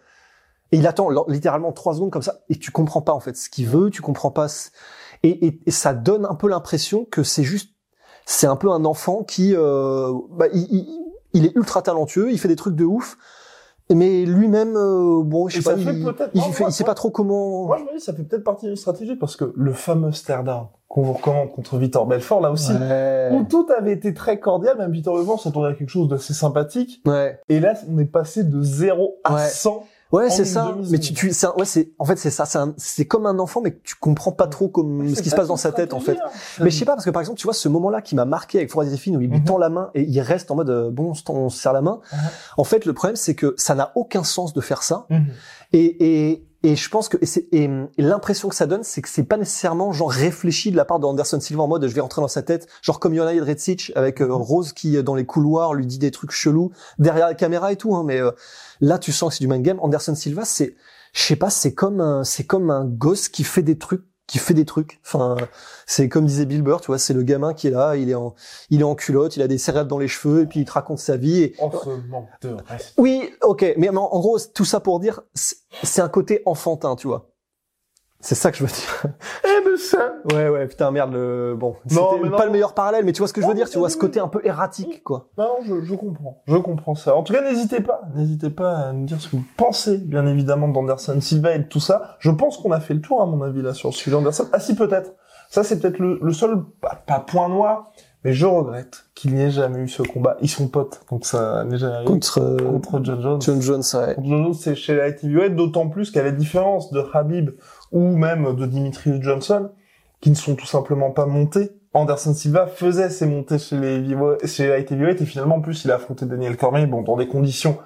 et 0.73 0.79
il 0.79 0.87
attend 0.87 1.09
littéralement 1.29 1.73
trois 1.73 1.95
secondes 1.95 2.11
comme 2.11 2.23
ça 2.23 2.41
et 2.49 2.57
tu 2.59 2.71
comprends 2.71 3.03
pas 3.03 3.13
en 3.13 3.21
fait 3.21 3.37
ce 3.37 3.51
qu'il 3.51 3.67
veut, 3.67 3.91
tu 3.91 4.01
comprends 4.01 4.31
pas 4.31 4.49
ce- 4.49 4.71
et, 5.23 5.47
et, 5.47 5.61
et 5.67 5.71
ça 5.71 5.93
donne 5.93 6.25
un 6.25 6.35
peu 6.35 6.49
l'impression 6.49 7.05
que 7.05 7.23
c'est 7.23 7.43
juste 7.45 7.71
c'est 8.27 8.47
un 8.47 8.57
peu 8.57 8.71
un 8.71 8.85
enfant 8.87 9.23
qui 9.25 9.55
euh, 9.55 10.13
bah, 10.31 10.47
il, 10.55 10.63
il, 10.71 11.01
il 11.35 11.45
est 11.47 11.55
ultra 11.57 11.83
talentueux, 11.83 12.31
il 12.33 12.39
fait 12.39 12.49
des 12.49 12.57
trucs 12.57 12.75
de 12.77 12.85
ouf, 12.85 13.19
mais 13.93 14.25
lui-même, 14.25 14.77
euh, 14.77 15.23
bon, 15.23 15.49
je 15.49 15.61
sais 15.61 15.63
pas, 15.63 15.77
il, 15.79 15.85
peut-être- 15.85 16.31
il, 16.33 16.41
non, 16.41 16.47
fait- 16.53 16.63
moi, 16.63 16.71
il 16.71 16.73
sait 16.73 16.85
pas 16.85 16.95
trop 16.95 17.11
comment. 17.11 17.67
Moi, 17.67 17.77
je 17.79 17.85
me 17.93 17.99
dis, 17.99 18.03
ça 18.05 18.15
fait 18.15 18.23
peut-être 18.23 18.45
partie 18.45 18.67
d'une 18.67 18.77
stratégie 18.77 19.17
parce 19.17 19.37
que 19.37 19.53
le 19.55 19.73
fameux 19.75 20.11
down 20.27 20.67
qu'on 20.89 21.03
vous 21.03 21.13
recommande 21.13 21.51
contre 21.51 21.77
Victor 21.77 22.07
Belfort, 22.07 22.41
là 22.41 22.51
aussi, 22.53 22.73
Ouais. 22.73 23.29
où 23.33 23.45
tout 23.45 23.67
avait 23.77 23.93
été 23.93 24.15
très 24.15 24.39
cordial, 24.39 24.79
même 24.79 24.93
Victor 24.93 25.17
Belfort 25.17 25.41
s'attendait 25.41 25.69
à 25.69 25.75
quelque 25.75 25.89
chose 25.91 26.09
d'assez 26.09 26.33
sympathique. 26.35 27.03
Ouais, 27.05 27.39
Et 27.49 27.59
là, 27.61 27.75
on 27.93 27.99
est 27.99 28.05
passé 28.05 28.45
de 28.45 28.63
0 28.63 29.17
à 29.25 29.35
Ouais. 29.35 29.41
100. 29.49 29.85
Ouais, 30.15 30.31
c'est 30.31 30.45
ça. 30.45 30.77
Mais 30.91 30.99
tu, 30.99 31.13
tu, 31.13 31.33
un- 31.43 31.53
ouais, 31.59 31.65
c'est, 31.65 31.91
en 31.99 32.05
fait, 32.05 32.17
c'est 32.17 32.31
ça. 32.31 32.45
C'est, 32.77 33.05
comme 33.07 33.27
un 33.27 33.39
enfant, 33.39 33.61
mais 33.61 33.79
tu 33.83 33.95
comprends 34.01 34.33
pas 34.33 34.47
trop 34.47 34.69
comme 34.69 35.15
ce 35.15 35.23
qui 35.23 35.31
se 35.31 35.37
passe 35.37 35.49
dans 35.49 35.57
sa 35.57 35.73
tête, 35.73 35.93
en 35.93 36.01
fait. 36.01 36.19
Mais 36.61 36.71
je 36.71 36.79
sais 36.79 36.85
pas 36.85 36.93
parce 36.95 37.05
que 37.05 37.11
par 37.11 37.21
exemple, 37.21 37.39
tu 37.39 37.47
vois 37.47 37.55
ce 37.55 37.69
moment-là 37.69 38.03
qui 38.03 38.15
m'a 38.15 38.25
marqué 38.25 38.59
avec 38.59 38.71
Forrest 38.71 38.91
Griffin 38.91 39.15
où 39.17 39.21
il 39.21 39.29
lui 39.31 39.39
Mhm. 39.39 39.45
tend 39.45 39.59
la 39.59 39.69
main 39.69 39.91
et 39.95 40.03
il 40.03 40.21
reste 40.21 40.51
en 40.51 40.57
mode 40.57 40.71
euh, 40.71 40.91
bon, 40.91 41.13
on 41.29 41.49
se 41.51 41.59
serre 41.61 41.73
la 41.73 41.83
main. 41.83 42.01
En 42.57 42.65
fait, 42.65 42.85
le 42.87 42.93
problème 42.93 43.17
c'est 43.17 43.35
que 43.35 43.55
ça 43.57 43.75
n'a 43.75 43.93
aucun 43.95 44.25
sens 44.25 44.53
de 44.55 44.61
faire 44.61 44.83
ça. 44.83 45.07
Mhm. 45.11 45.27
Et, 45.73 46.31
et, 46.31 46.47
et 46.65 46.77
je 46.77 46.89
pense 46.89 47.09
que 47.09 47.17
et, 47.21 47.27
c'est- 47.27 47.47
et, 47.53 47.65
et 47.65 48.03
l'impression 48.03 48.49
que 48.49 48.55
ça 48.55 48.67
donne, 48.67 48.83
c'est 48.83 49.03
que 49.03 49.09
c'est 49.09 49.23
pas 49.25 49.37
nécessairement 49.37 49.93
genre 49.93 50.11
réfléchi 50.11 50.71
de 50.73 50.77
la 50.77 50.85
part 50.85 50.99
d'Anderson 50.99 51.39
Silva 51.41 51.63
en 51.63 51.69
mode 51.69 51.87
je 51.87 51.95
vais 51.95 52.01
rentrer 52.01 52.21
dans 52.23 52.29
sa 52.29 52.43
tête, 52.43 52.67
genre 52.83 52.99
comme 52.99 53.15
Jonas 53.15 53.35
Jedrzejczyk 53.35 53.93
avec 53.95 54.21
euh, 54.21 54.33
Rose 54.35 54.73
qui 54.73 55.01
dans 55.03 55.15
les 55.15 55.27
couloirs 55.27 55.75
lui 55.75 55.87
dit 55.87 55.99
des 55.99 56.11
trucs 56.11 56.31
chelous 56.33 56.73
derrière 56.99 57.27
la 57.27 57.35
caméra 57.35 57.71
et 57.71 57.77
tout. 57.77 57.95
Hein, 57.95 58.03
mais 58.05 58.21
euh, 58.21 58.31
là, 58.81 58.99
tu 58.99 59.13
sens 59.13 59.31
que 59.31 59.37
c'est 59.39 59.45
du 59.45 59.49
mind 59.49 59.63
game. 59.63 59.79
Anderson 59.81 60.15
Silva, 60.15 60.45
c'est, 60.45 60.75
je 61.13 61.23
sais 61.23 61.37
pas, 61.37 61.51
c'est 61.51 61.75
comme 61.75 62.01
un, 62.01 62.25
c'est 62.25 62.45
comme 62.45 62.71
un 62.71 62.85
gosse 62.85 63.29
qui 63.29 63.45
fait 63.45 63.63
des 63.63 63.79
trucs 63.79 64.03
qui 64.27 64.39
fait 64.39 64.55
des 64.55 64.65
trucs. 64.65 65.01
Enfin, 65.05 65.37
c'est 65.87 66.09
comme 66.09 66.27
disait 66.27 66.47
Bill 66.47 66.63
Burr, 66.63 66.81
tu 66.81 66.87
vois, 66.87 66.99
c'est 66.99 67.15
le 67.15 67.23
gamin 67.23 67.53
qui 67.53 67.67
est 67.67 67.71
là, 67.71 67.97
il 67.97 68.09
est 68.11 68.15
en, 68.15 68.35
il 68.71 68.81
est 68.81 68.85
en 68.85 68.95
culotte, 68.95 69.37
il 69.37 69.43
a 69.43 69.49
des 69.49 69.59
céréales 69.59 69.87
dans 69.87 69.99
les 69.99 70.09
cheveux 70.09 70.43
et 70.43 70.47
puis 70.47 70.61
il 70.61 70.65
te 70.65 70.73
raconte 70.73 70.99
sa 70.99 71.17
vie. 71.17 71.43
Et, 71.43 71.55
de 72.43 72.57
oui, 72.97 73.31
ok, 73.43 73.75
mais 73.77 73.89
en, 73.91 73.97
en 73.97 74.21
gros, 74.21 74.39
tout 74.39 74.65
ça 74.65 74.81
pour 74.81 75.01
dire, 75.01 75.21
c'est 75.35 76.01
un 76.01 76.09
côté 76.09 76.43
enfantin, 76.47 76.97
tu 76.97 77.07
vois. 77.07 77.34
C'est 78.25 78.35
ça 78.35 78.51
que 78.51 78.57
je 78.57 78.65
veux 78.65 78.71
dire. 78.71 79.03
Eh, 79.45 79.69
mais 79.71 79.77
ça, 79.77 80.15
Ouais, 80.33 80.49
ouais, 80.49 80.67
putain, 80.67 80.91
merde, 80.91 81.13
le, 81.13 81.55
bon, 81.59 81.77
Non, 81.91 82.09
c'était 82.13 82.23
mais 82.23 82.31
non, 82.31 82.37
pas 82.37 82.45
non. 82.45 82.47
le 82.47 82.53
meilleur 82.53 82.73
parallèle, 82.73 83.05
mais 83.05 83.13
tu 83.13 83.19
vois 83.19 83.29
ce 83.29 83.35
que 83.35 83.43
je 83.43 83.47
veux 83.47 83.53
dire, 83.55 83.69
tu 83.69 83.79
vois, 83.79 83.91
ce 83.91 83.99
côté 83.99 84.19
un 84.19 84.29
peu 84.29 84.41
erratique, 84.45 85.05
quoi. 85.05 85.29
Non, 85.37 85.45
non, 85.45 85.65
je, 85.67 85.83
je 85.85 85.95
comprends. 85.95 86.43
Je 86.47 86.57
comprends 86.57 86.95
ça. 86.95 87.15
En 87.15 87.23
tout 87.23 87.35
cas, 87.35 87.43
n'hésitez 87.43 87.81
pas. 87.83 88.01
N'hésitez 88.15 88.49
pas 88.49 88.77
à 88.79 88.93
nous 88.93 89.05
dire 89.05 89.21
ce 89.21 89.29
que 89.29 89.37
vous 89.37 89.45
pensez, 89.59 89.99
bien 89.99 90.27
évidemment, 90.27 90.69
d'Anderson 90.69 91.21
Silva 91.21 91.55
et 91.55 91.59
de 91.59 91.65
tout 91.65 91.81
ça. 91.81 92.17
Je 92.19 92.31
pense 92.31 92.57
qu'on 92.57 92.73
a 92.73 92.81
fait 92.81 92.95
le 92.95 93.03
tour, 93.03 93.21
à 93.21 93.27
mon 93.27 93.43
avis, 93.43 93.61
là, 93.61 93.75
sur 93.75 93.91
le 93.91 93.95
sujet 93.95 94.17
Anderson. 94.17 94.49
Ah 94.53 94.59
si, 94.61 94.75
peut-être. 94.75 95.13
Ça, 95.51 95.63
c'est 95.63 95.79
peut-être 95.79 95.99
le, 95.99 96.19
le 96.23 96.33
seul, 96.33 96.63
pas, 96.81 97.03
pas 97.07 97.21
point 97.21 97.49
noir, 97.49 97.93
mais 98.25 98.33
je 98.33 98.47
regrette 98.47 99.05
qu'il 99.15 99.35
n'y 99.35 99.43
ait 99.43 99.51
jamais 99.51 99.81
eu 99.81 99.89
ce 99.89 100.03
combat. 100.03 100.37
Ils 100.41 100.49
sont 100.49 100.67
potes, 100.69 101.03
donc 101.11 101.27
ça 101.27 101.63
n'est 101.65 101.77
jamais 101.77 101.93
arrivé. 101.97 102.11
Contre, 102.11 102.41
euh, 102.41 102.57
Contre 102.57 103.01
John 103.05 103.21
Jones. 103.21 103.41
John 103.43 103.61
Jones, 103.61 103.83
ouais. 103.95 104.15
Contre 104.15 104.29
John 104.29 104.43
Jones, 104.45 104.55
c'est 104.55 104.75
chez 104.75 104.97
la 104.97 105.09
heavyweight, 105.09 105.55
d'autant 105.55 105.89
plus 105.91 106.11
qu'à 106.11 106.23
la 106.25 106.31
différence 106.33 106.91
de 106.91 107.05
Habib 107.13 107.51
ou 107.93 108.17
même 108.17 108.55
de 108.55 108.67
Dimitri 108.67 109.21
Johnson, 109.23 109.71
qui 110.21 110.31
ne 110.31 110.35
sont 110.35 110.55
tout 110.55 110.67
simplement 110.67 111.11
pas 111.11 111.27
montés, 111.27 111.71
Anderson 111.93 112.35
Silva 112.35 112.67
faisait 112.67 113.11
ses 113.11 113.27
montées 113.27 113.59
chez 113.59 113.77
les 113.79 114.17
chez 114.47 114.65
heavyweight 114.65 115.21
et 115.21 115.27
finalement 115.27 115.57
en 115.57 115.61
plus 115.61 115.85
il 115.85 115.93
a 115.93 115.95
affronté 115.97 116.27
Daniel 116.27 116.57
Cormier, 116.57 116.87
bon 116.87 117.03
dans 117.03 117.17
des 117.17 117.29
conditions 117.29 117.79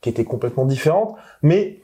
qui 0.00 0.08
étaient 0.08 0.24
complètement 0.24 0.66
différentes, 0.66 1.16
mais 1.42 1.82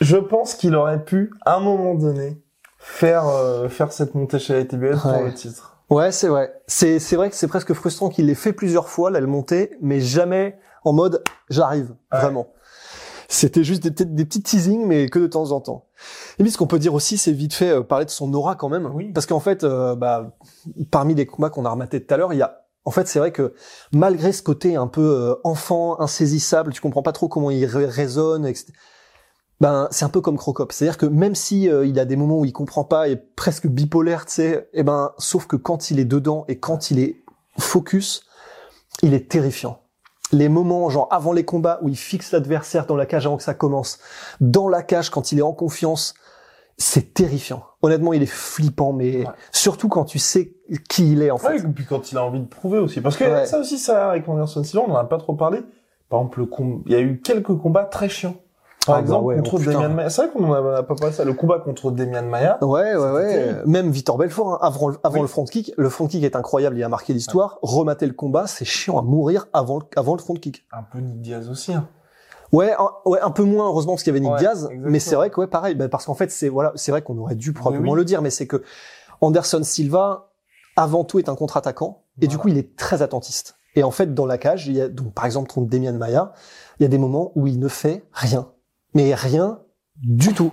je 0.00 0.16
pense 0.16 0.54
qu'il 0.54 0.74
aurait 0.74 1.04
pu 1.04 1.32
à 1.46 1.56
un 1.56 1.60
moment 1.60 1.94
donné 1.94 2.42
faire 2.78 3.26
euh, 3.28 3.68
faire 3.68 3.92
cette 3.92 4.14
montée 4.14 4.38
chez 4.38 4.52
la 4.52 4.60
heavyweight 4.60 5.00
pour 5.00 5.10
Ouais. 5.12 5.24
le 5.24 5.34
titre. 5.34 5.76
Ouais, 5.90 6.12
c'est 6.12 6.28
vrai. 6.28 6.52
C'est, 6.66 6.98
c'est 6.98 7.16
vrai 7.16 7.30
que 7.30 7.34
c'est 7.36 7.48
presque 7.48 7.72
frustrant 7.72 8.10
qu'il 8.10 8.26
l'ait 8.26 8.34
fait 8.34 8.52
plusieurs 8.52 8.88
fois, 8.90 9.10
là, 9.10 9.20
le 9.20 9.26
monter, 9.26 9.70
mais 9.80 10.00
jamais 10.00 10.58
en 10.84 10.92
mode 10.92 11.24
j'arrive, 11.48 11.94
Ouais. 12.12 12.18
vraiment. 12.20 12.48
C'était 13.28 13.62
juste 13.62 13.82
des, 13.82 13.90
peut-être 13.90 14.14
des 14.14 14.24
petits 14.24 14.42
teasings, 14.42 14.86
mais 14.86 15.08
que 15.08 15.18
de 15.18 15.26
temps 15.26 15.52
en 15.52 15.60
temps. 15.60 15.86
Et 16.38 16.42
puis, 16.42 16.50
ce 16.50 16.58
qu'on 16.58 16.66
peut 16.66 16.78
dire 16.78 16.94
aussi, 16.94 17.18
c'est 17.18 17.32
vite 17.32 17.52
fait 17.52 17.70
euh, 17.70 17.82
parler 17.82 18.06
de 18.06 18.10
son 18.10 18.32
aura 18.32 18.56
quand 18.56 18.70
même. 18.70 18.86
Oui. 18.94 19.12
Parce 19.12 19.26
qu'en 19.26 19.40
fait, 19.40 19.64
euh, 19.64 19.94
bah, 19.94 20.36
parmi 20.90 21.14
les 21.14 21.26
combats 21.26 21.50
qu'on 21.50 21.64
a 21.64 21.70
rematés 21.70 22.04
tout 22.04 22.12
à 22.14 22.16
l'heure, 22.16 22.32
il 22.32 22.38
y 22.38 22.42
a, 22.42 22.64
en 22.88 22.90
fait, 22.90 23.06
c'est 23.06 23.18
vrai 23.18 23.32
que 23.32 23.52
malgré 23.92 24.32
ce 24.32 24.42
côté 24.42 24.74
un 24.74 24.86
peu 24.86 25.02
euh, 25.02 25.34
enfant, 25.44 26.00
insaisissable, 26.00 26.72
tu 26.72 26.80
comprends 26.80 27.02
pas 27.02 27.12
trop 27.12 27.28
comment 27.28 27.50
il 27.50 27.66
résonne, 27.66 28.46
etc. 28.46 28.72
Ben, 29.60 29.88
c'est 29.90 30.06
un 30.06 30.08
peu 30.08 30.20
comme 30.20 30.38
Crocop. 30.38 30.72
C'est-à-dire 30.72 30.96
que 30.96 31.04
même 31.06 31.34
si 31.34 31.68
euh, 31.68 31.84
il 31.84 31.98
a 31.98 32.04
des 32.04 32.16
moments 32.16 32.38
où 32.38 32.44
il 32.44 32.52
comprend 32.52 32.84
pas 32.84 33.08
et 33.08 33.16
presque 33.16 33.66
bipolaire, 33.66 34.24
tu 34.24 34.32
sais, 34.32 34.70
eh 34.72 34.82
ben, 34.84 35.12
sauf 35.18 35.46
que 35.46 35.56
quand 35.56 35.90
il 35.90 35.98
est 35.98 36.04
dedans 36.04 36.44
et 36.48 36.58
quand 36.58 36.90
il 36.90 36.98
est 37.00 37.24
focus, 37.58 38.22
il 39.02 39.14
est 39.14 39.28
terrifiant. 39.28 39.82
Les 40.32 40.48
moments, 40.48 40.90
genre 40.90 41.08
avant 41.10 41.32
les 41.32 41.44
combats 41.44 41.78
où 41.82 41.88
il 41.88 41.96
fixe 41.96 42.32
l'adversaire 42.32 42.86
dans 42.86 42.96
la 42.96 43.06
cage 43.06 43.26
avant 43.26 43.36
que 43.38 43.42
ça 43.42 43.54
commence, 43.54 43.98
dans 44.40 44.68
la 44.68 44.82
cage 44.82 45.08
quand 45.10 45.32
il 45.32 45.38
est 45.38 45.42
en 45.42 45.52
confiance, 45.54 46.14
c'est 46.76 47.14
terrifiant. 47.14 47.64
Honnêtement, 47.82 48.12
il 48.12 48.22
est 48.22 48.26
flippant, 48.26 48.92
mais 48.92 49.18
Ouais. 49.18 49.26
surtout 49.52 49.88
quand 49.88 50.04
tu 50.04 50.18
sais 50.18 50.52
qui 50.88 51.12
il 51.12 51.22
est 51.22 51.30
en 51.30 51.38
fait. 51.38 51.48
Ouais, 51.48 51.58
et 51.58 51.62
puis 51.74 51.84
quand 51.86 52.12
il 52.12 52.18
a 52.18 52.24
envie 52.24 52.40
de 52.40 52.46
prouver 52.46 52.78
aussi. 52.78 53.00
Parce 53.00 53.16
que 53.16 53.24
Ouais. 53.24 53.46
ça 53.46 53.58
aussi, 53.58 53.78
ça, 53.78 54.10
avec 54.10 54.28
Anderson 54.28 54.62
Silva, 54.62 54.84
on 54.86 54.92
en 54.92 54.96
a 54.96 55.04
pas 55.04 55.18
trop 55.18 55.34
parlé. 55.34 55.60
Par 56.08 56.20
exemple, 56.20 56.40
le 56.40 56.46
com- 56.46 56.82
il 56.86 56.92
y 56.92 56.94
a 56.94 57.00
eu 57.00 57.20
quelques 57.20 57.56
combats 57.56 57.84
très 57.84 58.08
chiants. 58.08 58.36
Par 58.86 58.96
Ah 58.96 58.98
bah 58.98 59.02
exemple, 59.04 59.24
ouais, 59.26 59.36
contre 59.36 59.54
oh 59.54 59.58
putain. 59.58 59.72
Demian 59.72 59.88
Maia. 59.90 60.08
C'est 60.10 60.22
vrai 60.22 60.30
qu'on 60.32 60.44
en 60.50 60.52
a 60.54 60.82
pas 60.82 61.12
ça. 61.12 61.24
Le 61.24 61.34
combat 61.34 61.58
contre 61.58 61.90
Demian 61.90 62.22
Maia. 62.22 62.58
Ouais, 62.64 62.94
ouais, 62.96 63.10
ouais. 63.10 63.54
Même 63.66 63.90
Victor 63.90 64.16
Belfort, 64.16 64.54
hein, 64.54 64.58
avant, 64.62 64.92
avant 65.02 65.14
Oui. 65.16 65.20
le 65.20 65.26
front 65.26 65.44
kick, 65.44 65.72
le 65.76 65.88
front 65.90 66.06
kick 66.06 66.24
est 66.24 66.36
incroyable, 66.36 66.78
il 66.78 66.82
a 66.84 66.88
marqué 66.88 67.12
l'histoire. 67.12 67.58
Remater 67.62 68.06
le 68.06 68.14
combat, 68.14 68.46
c'est 68.46 68.64
chiant 68.64 68.98
à 68.98 69.02
mourir 69.02 69.46
avant, 69.52 69.78
le- 69.78 69.84
avant 69.96 70.14
le 70.14 70.20
front 70.20 70.34
kick. 70.34 70.64
Un 70.72 70.82
peu 70.84 70.98
Nick 71.00 71.20
Diaz 71.20 71.50
aussi. 71.50 71.74
Hein. 71.74 71.88
Ouais, 72.50 72.72
un, 72.78 72.88
ouais, 73.04 73.20
un 73.20 73.30
peu 73.30 73.42
moins 73.42 73.66
heureusement 73.66 73.92
parce 73.92 74.04
qu'il 74.04 74.14
y 74.14 74.16
avait 74.16 74.20
Nick 74.24 74.32
Ouais, 74.32 74.38
Diaz, 74.38 74.60
exactement. 74.64 74.90
mais 74.90 75.00
c'est 75.00 75.16
vrai 75.16 75.28
que 75.28 75.38
ouais, 75.40 75.46
pareil, 75.48 75.74
bah, 75.74 75.88
parce 75.90 76.06
qu'en 76.06 76.14
fait 76.14 76.30
c'est 76.30 76.48
voilà, 76.48 76.72
c'est 76.76 76.90
vrai 76.90 77.02
qu'on 77.02 77.18
aurait 77.18 77.34
dû 77.34 77.52
probablement 77.52 77.92
oui. 77.92 77.98
le 77.98 78.04
dire, 78.06 78.22
mais 78.22 78.30
c'est 78.30 78.46
que 78.46 78.62
Anderson 79.20 79.60
Silva 79.62 80.30
avant 80.74 81.04
tout 81.04 81.18
est 81.18 81.28
un 81.28 81.34
contre-attaquant 81.34 82.04
et 82.22 82.26
du 82.26 82.38
coup 82.38 82.48
il 82.48 82.56
est 82.56 82.74
très 82.76 83.02
attentiste. 83.02 83.56
Et 83.74 83.82
en 83.82 83.90
fait 83.90 84.14
dans 84.14 84.24
la 84.24 84.38
cage, 84.38 84.66
il 84.66 84.76
y 84.76 84.80
a 84.80 84.88
donc 84.88 85.12
par 85.12 85.26
exemple 85.26 85.50
contre 85.52 85.68
Demian 85.68 85.92
Maia, 85.92 86.32
il 86.80 86.84
y 86.84 86.86
a 86.86 86.88
des 86.88 86.96
moments 86.96 87.32
où 87.34 87.46
il 87.46 87.58
ne 87.58 87.68
fait 87.68 88.04
rien, 88.12 88.48
mais 88.98 89.14
rien 89.14 89.60
du 90.02 90.32
tout. 90.32 90.52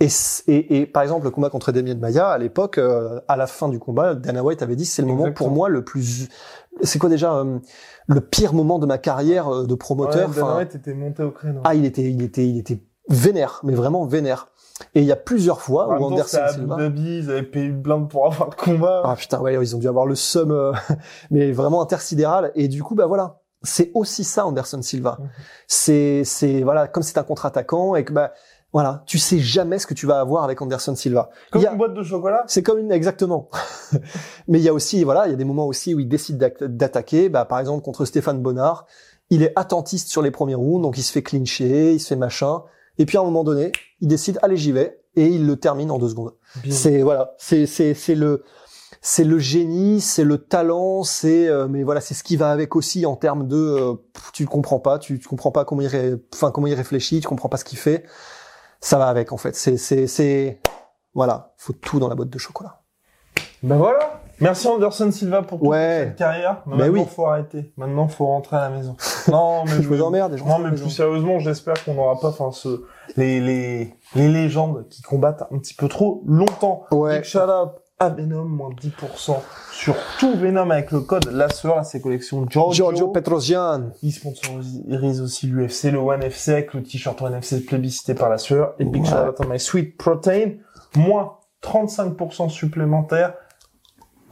et, 0.00 0.08
et, 0.46 0.80
et 0.80 0.86
par 0.86 1.02
exemple 1.02 1.24
le 1.24 1.30
combat 1.30 1.50
contre 1.50 1.70
Demian 1.70 1.96
Maia 1.96 2.28
à 2.28 2.38
l'époque, 2.38 2.78
euh, 2.78 3.20
à 3.28 3.36
la 3.36 3.46
fin 3.46 3.68
du 3.68 3.78
combat, 3.78 4.14
Dana 4.14 4.42
White 4.42 4.62
avait 4.62 4.76
dit 4.76 4.86
c'est 4.86 5.02
le 5.02 5.08
moment 5.08 5.32
pour 5.32 5.50
moi 5.50 5.68
le 5.68 5.84
plus, 5.84 6.28
c'est 6.82 6.98
quoi 6.98 7.10
déjà 7.10 7.34
euh, 7.34 7.58
le 8.06 8.20
pire 8.20 8.54
moment 8.54 8.78
de 8.78 8.86
ma 8.86 8.98
carrière 8.98 9.48
euh, 9.48 9.66
de 9.66 9.74
promoteur. 9.74 10.30
Ouais, 10.30 10.34
Dana 10.34 10.56
White 10.56 10.74
était 10.74 10.94
monté 10.94 11.22
au 11.22 11.30
créneau. 11.30 11.60
ah, 11.64 11.74
il 11.74 11.84
était, 11.84 12.10
il 12.10 12.22
était, 12.22 12.46
il 12.46 12.58
était 12.58 12.82
vénère, 13.08 13.60
mais 13.64 13.74
vraiment 13.74 14.06
vénère. 14.06 14.48
Et 14.94 15.00
il 15.00 15.06
y 15.06 15.12
a 15.12 15.16
plusieurs 15.16 15.60
fois 15.60 15.88
En 15.88 16.00
où 16.00 16.04
Anderson 16.06 16.38
à 16.42 16.48
Silva. 16.48 16.76
Dhabi, 16.76 17.18
ils 17.18 17.30
avaient 17.30 17.44
payé 17.44 17.66
une 17.66 17.80
blinde 17.80 18.08
pour 18.08 18.26
avoir 18.26 18.50
le 18.50 18.56
combat. 18.56 19.02
Ah 19.04 19.14
putain, 19.14 19.40
ouais, 19.40 19.54
ils 19.54 19.76
ont 19.76 19.78
dû 19.78 19.88
avoir 19.88 20.06
le 20.06 20.14
seum, 20.16 20.50
euh, 20.50 20.72
mais 21.30 21.52
vraiment 21.52 21.80
intersidéral. 21.80 22.50
Et 22.54 22.66
du 22.66 22.82
coup, 22.82 22.94
bah 22.94 23.06
voilà, 23.06 23.40
c'est 23.64 23.90
aussi 23.94 24.22
ça 24.24 24.46
Anderson 24.46 24.80
Silva. 24.82 25.16
Mhm. 25.20 25.28
C'est, 25.66 26.22
c'est 26.24 26.62
voilà, 26.62 26.86
comme 26.86 27.02
c'est 27.02 27.18
un 27.18 27.22
contre-attaquant 27.24 27.96
et 27.96 28.04
que 28.04 28.12
bah 28.12 28.32
voilà, 28.72 29.04
tu 29.06 29.18
sais 29.18 29.38
jamais 29.38 29.78
ce 29.78 29.86
que 29.86 29.94
tu 29.94 30.04
vas 30.06 30.18
avoir 30.20 30.42
avec 30.44 30.60
Anderson 30.60 30.94
Silva. 30.96 31.30
Comme 31.52 31.64
a- 31.64 31.70
une 31.70 31.78
boîte 31.78 31.94
de 31.94 32.02
chocolat. 32.02 32.42
C'est 32.48 32.62
comme 32.62 32.78
une 32.78 32.90
exactement. 32.92 33.48
Mais 34.48 34.58
il 34.58 34.64
y 34.64 34.68
a 34.68 34.74
aussi 34.74 35.04
voilà, 35.04 35.26
il 35.26 35.30
y 35.30 35.34
a 35.34 35.36
des 35.36 35.44
moments 35.44 35.66
aussi 35.66 35.94
où 35.94 36.00
il 36.00 36.08
décide 36.08 36.38
d'attaquer. 36.60 37.28
Bah 37.28 37.44
par 37.44 37.60
exemple 37.60 37.82
contre 37.84 38.04
Stéphane 38.04 38.40
Bonnard, 38.42 38.86
il 39.30 39.42
est 39.42 39.52
attentiste 39.56 40.08
sur 40.08 40.22
les 40.22 40.30
premiers 40.30 40.54
rounds, 40.56 40.82
donc 40.82 40.98
il 40.98 41.02
se 41.02 41.12
fait 41.12 41.22
clincher, 41.22 41.92
il 41.94 42.00
se 42.00 42.08
fait 42.08 42.16
machin. 42.16 42.62
Et 42.98 43.06
puis 43.06 43.16
à 43.16 43.20
un 43.20 43.24
moment 43.24 43.44
donné, 43.44 43.72
il 44.00 44.08
décide 44.08 44.38
allez 44.42 44.56
j'y 44.56 44.72
vais 44.72 45.00
et 45.16 45.26
il 45.26 45.46
le 45.46 45.56
termine 45.56 45.90
en 45.92 45.98
deux 45.98 46.08
secondes. 46.08 46.32
C'est 46.68 47.02
voilà, 47.02 47.34
c'est 47.38 47.66
c'est 47.66 47.94
c'est 47.94 48.14
le 48.16 48.42
c'est 49.00 49.24
le 49.24 49.38
génie, 49.38 50.00
c'est 50.00 50.24
le 50.24 50.38
talent, 50.38 51.02
c'est 51.02 51.48
euh, 51.48 51.66
mais 51.68 51.82
voilà, 51.82 52.00
c'est 52.00 52.14
ce 52.14 52.22
qui 52.24 52.36
va 52.36 52.50
avec 52.50 52.76
aussi 52.76 53.06
en 53.06 53.16
termes 53.16 53.46
de 53.48 53.56
euh, 53.56 53.94
tu 54.32 54.42
le 54.44 54.48
comprends 54.48 54.78
pas, 54.80 54.98
tu, 54.98 55.18
tu 55.18 55.28
comprends 55.28 55.50
pas 55.52 55.64
comment 55.64 55.82
il 55.82 55.86
ré- 55.88 56.14
enfin 56.34 56.50
comment 56.50 56.66
il 56.66 56.74
réfléchit, 56.74 57.20
tu 57.20 57.28
comprends 57.28 57.48
pas 57.48 57.56
ce 57.56 57.64
qu'il 57.64 57.78
fait. 57.78 58.04
Ça 58.80 58.98
va 58.98 59.06
avec 59.08 59.32
en 59.32 59.36
fait. 59.36 59.54
C'est 59.56 59.76
c'est 59.76 60.06
c'est 60.06 60.60
voilà, 61.14 61.54
faut 61.56 61.72
tout 61.72 61.98
dans 62.00 62.08
la 62.08 62.14
boîte 62.14 62.30
de 62.30 62.38
chocolat. 62.38 62.80
Ben 63.62 63.76
voilà. 63.76 64.20
Merci 64.40 64.66
Anderson 64.66 65.10
Silva 65.12 65.42
pour 65.42 65.60
toute 65.60 65.68
Ouais. 65.68 66.06
cette 66.08 66.16
carrière. 66.16 66.62
Mais 66.66 66.76
Ben 66.76 66.86
maintenant, 66.88 67.02
oui. 67.04 67.08
faut 67.14 67.26
arrêter. 67.26 67.72
Maintenant, 67.76 68.08
faut 68.08 68.26
rentrer 68.26 68.56
à 68.56 68.68
la 68.68 68.70
maison. 68.70 68.96
Non, 69.28 69.64
mais 69.64 69.80
Je 69.80 69.88
vous 69.88 70.02
emmerde. 70.02 70.36
Non, 70.44 70.58
mais 70.58 70.70
plus 70.70 70.90
sérieusement, 70.90 71.38
j'espère 71.38 71.82
qu'on 71.84 71.94
n'aura 71.94 72.18
pas, 72.18 72.28
enfin, 72.28 72.50
ce, 72.50 72.82
les, 73.16 73.40
les, 73.40 73.94
les 74.16 74.28
légendes 74.28 74.86
qui 74.90 75.02
combattent 75.02 75.44
un 75.52 75.58
petit 75.58 75.74
peu 75.74 75.88
trop 75.88 76.22
longtemps. 76.26 76.82
Ouais. 76.90 77.22
À 77.98 78.08
Venom, 78.08 78.44
moins 78.44 78.70
10% 78.70 79.36
sur 79.72 79.94
tout 80.18 80.34
Venom 80.36 80.70
avec 80.70 80.90
le 80.90 81.00
code 81.00 81.30
la 81.30 81.48
sueur 81.48 81.78
à 81.78 81.84
ses 81.84 82.00
collections 82.00 82.44
Giorgio. 82.48 82.72
Giorgio 82.86 83.08
Petrosian. 83.08 83.90
Il 84.02 84.12
sponsorise 84.12 85.20
aussi 85.20 85.46
l'UFC, 85.46 85.84
le 85.92 85.98
One 85.98 86.22
FC 86.22 86.52
avec 86.52 86.74
le 86.74 86.82
t-shirt 86.82 87.20
One 87.22 87.34
FC 87.34 87.64
plébiscité 87.64 88.14
par 88.14 88.28
la 88.28 88.38
sueur. 88.38 88.74
Et 88.78 88.84
big 88.84 89.02
Ouais. 89.02 89.08
shout 89.08 89.44
My 89.48 89.60
Sweet 89.60 89.96
Protein. 89.96 90.54
Moins 90.96 91.38
35% 91.62 92.48
supplémentaire. 92.50 93.34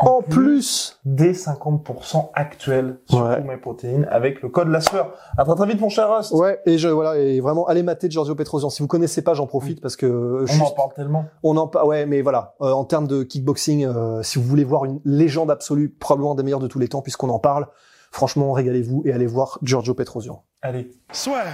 En 0.04 0.20
plus, 0.22 0.98
des 1.04 1.32
50% 1.32 2.30
actuels 2.34 2.98
sur 3.08 3.22
Ouais. 3.24 3.40
tous 3.40 3.46
mes 3.48 3.56
protéines 3.56 4.06
avec 4.10 4.42
le 4.42 4.48
code 4.48 4.68
la 4.68 4.80
sueur. 4.80 5.12
À 5.38 5.44
très 5.44 5.54
très 5.54 5.66
vite 5.66 5.80
mon 5.80 5.88
cher 5.88 6.14
Rust. 6.14 6.32
ouais, 6.32 6.60
et 6.66 6.76
je 6.78 6.88
voilà, 6.88 7.16
et 7.18 7.40
vraiment 7.40 7.66
allez 7.66 7.82
mater 7.82 8.10
Giorgio 8.10 8.34
Petrosian. 8.34 8.68
Si 8.70 8.82
vous 8.82 8.88
connaissez 8.88 9.22
pas, 9.22 9.34
j'en 9.34 9.46
profite 9.46 9.80
parce 9.80 9.96
que 9.96 10.06
euh, 10.06 10.42
On 10.42 10.46
juste- 10.46 10.62
en 10.62 10.70
parle 10.72 10.92
tellement. 10.94 11.24
On 11.42 11.56
en 11.56 11.66
pa- 11.68 11.84
ouais, 11.84 12.04
mais 12.06 12.20
voilà, 12.22 12.54
euh, 12.62 12.72
en 12.72 12.84
termes 12.84 13.06
de 13.06 13.22
kickboxing, 13.22 13.84
euh, 13.86 14.22
si 14.22 14.38
vous 14.38 14.44
voulez 14.44 14.64
voir 14.64 14.84
une 14.84 15.00
légende 15.04 15.50
absolue, 15.50 15.88
probablement 15.90 16.34
des 16.34 16.42
meilleurs 16.42 16.60
de 16.60 16.68
tous 16.68 16.78
les 16.78 16.88
temps, 16.88 17.02
puisqu'on 17.02 17.28
en 17.30 17.38
parle, 17.38 17.66
franchement, 18.10 18.52
régalez-vous 18.52 19.02
et 19.04 19.12
allez 19.12 19.26
voir 19.26 19.58
Giorgio 19.62 19.94
Petrosian. 19.94 20.42
Allez. 20.62 20.90
Swear. 21.12 21.46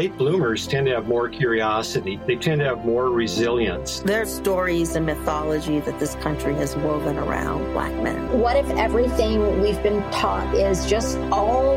Late 0.00 0.16
bloomers 0.16 0.66
tend 0.66 0.86
to 0.86 0.94
have 0.94 1.08
more 1.08 1.28
curiosity. 1.28 2.18
They 2.26 2.36
tend 2.36 2.60
to 2.60 2.64
have 2.64 2.86
more 2.86 3.10
resilience. 3.10 4.00
There's 4.00 4.32
stories 4.34 4.96
and 4.96 5.04
mythology 5.04 5.78
that 5.80 5.98
this 5.98 6.14
country 6.14 6.54
has 6.54 6.74
woven 6.76 7.18
around 7.18 7.70
black 7.74 7.92
men. 8.02 8.40
What 8.40 8.56
if 8.56 8.66
everything 8.78 9.60
we've 9.60 9.82
been 9.82 10.00
taught 10.10 10.54
is 10.54 10.88
just 10.88 11.18
all 11.30 11.76